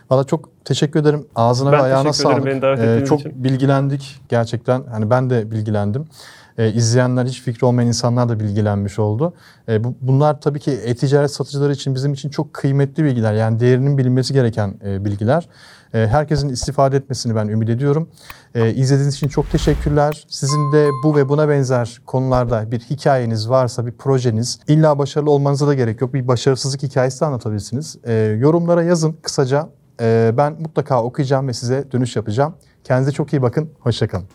Valla 0.10 0.24
çok 0.24 0.66
teşekkür 0.66 1.00
ederim. 1.00 1.26
Ağzına 1.36 1.72
Ben 1.72 1.80
ve 1.80 1.84
ayağına 1.84 2.12
teşekkür 2.12 2.30
ederim 2.30 2.42
sağlık. 2.44 2.54
beni 2.54 2.62
davet 2.62 2.80
Ee, 2.80 2.84
ettiğiniz 2.84 3.10
çok 3.10 3.20
için. 3.20 3.44
bilgilendik 3.44 4.22
gerçekten. 4.30 4.82
Hani 4.92 5.10
ben 5.10 5.30
de 5.30 5.52
bilgilendim. 5.52 6.06
Ee, 6.60 6.74
izleyenler, 6.74 7.26
hiç 7.26 7.42
fikri 7.42 7.66
olmayan 7.66 7.88
insanlar 7.88 8.30
da 8.30 8.40
bilgilenmiş 8.40 9.00
oldu. 9.00 9.34
Ee, 9.70 9.84
bu, 9.84 9.96
bunlar 10.02 10.42
tabii 10.42 10.60
ki 10.60 10.72
e-ticaret 10.72 11.32
satıcıları 11.32 11.74
için 11.74 11.96
bizim 11.96 12.14
için 12.14 12.30
çok 12.30 12.54
kıymetli 12.54 13.04
bilgiler. 13.04 13.34
Yani 13.34 13.60
değerinin 13.60 13.98
bilinmesi 13.98 14.34
gereken 14.34 14.74
e, 14.86 15.06
bilgiler. 15.06 15.50
Ee, 15.94 16.08
herkesin 16.12 16.50
istifade 16.50 16.98
etmesini 16.98 17.36
ben 17.36 17.48
ümit 17.48 17.70
ediyorum. 17.70 18.10
Ee, 18.56 18.74
izlediğiniz 18.74 19.16
için 19.16 19.28
çok 19.28 19.52
teşekkürler. 19.52 20.26
Sizin 20.28 20.72
de 20.72 20.90
bu 21.04 21.16
ve 21.16 21.30
buna 21.30 21.50
benzer 21.50 22.02
konularda 22.06 22.72
bir 22.72 22.80
hikayeniz 22.80 23.50
varsa, 23.50 23.86
bir 23.86 23.92
projeniz, 23.92 24.60
illa 24.68 25.00
başarılı 25.00 25.32
olmanıza 25.32 25.68
da 25.68 25.74
gerek 25.74 26.02
yok. 26.02 26.14
Bir 26.14 26.28
başarısızlık 26.28 26.84
hikayesi 26.84 27.22
de 27.22 27.26
anlatabilirsiniz. 27.26 27.98
Ee, 28.04 28.14
yorumlara 28.14 28.84
yazın 28.84 29.16
kısaca. 29.22 29.70
Ee, 30.02 30.34
ben 30.38 30.54
mutlaka 30.60 31.04
okuyacağım 31.04 31.48
ve 31.48 31.54
size 31.54 31.92
dönüş 31.92 32.16
yapacağım. 32.16 32.54
Kendinize 32.84 33.12
çok 33.12 33.34
iyi 33.34 33.42
bakın. 33.42 33.70
Hoşçakalın. 33.80 34.26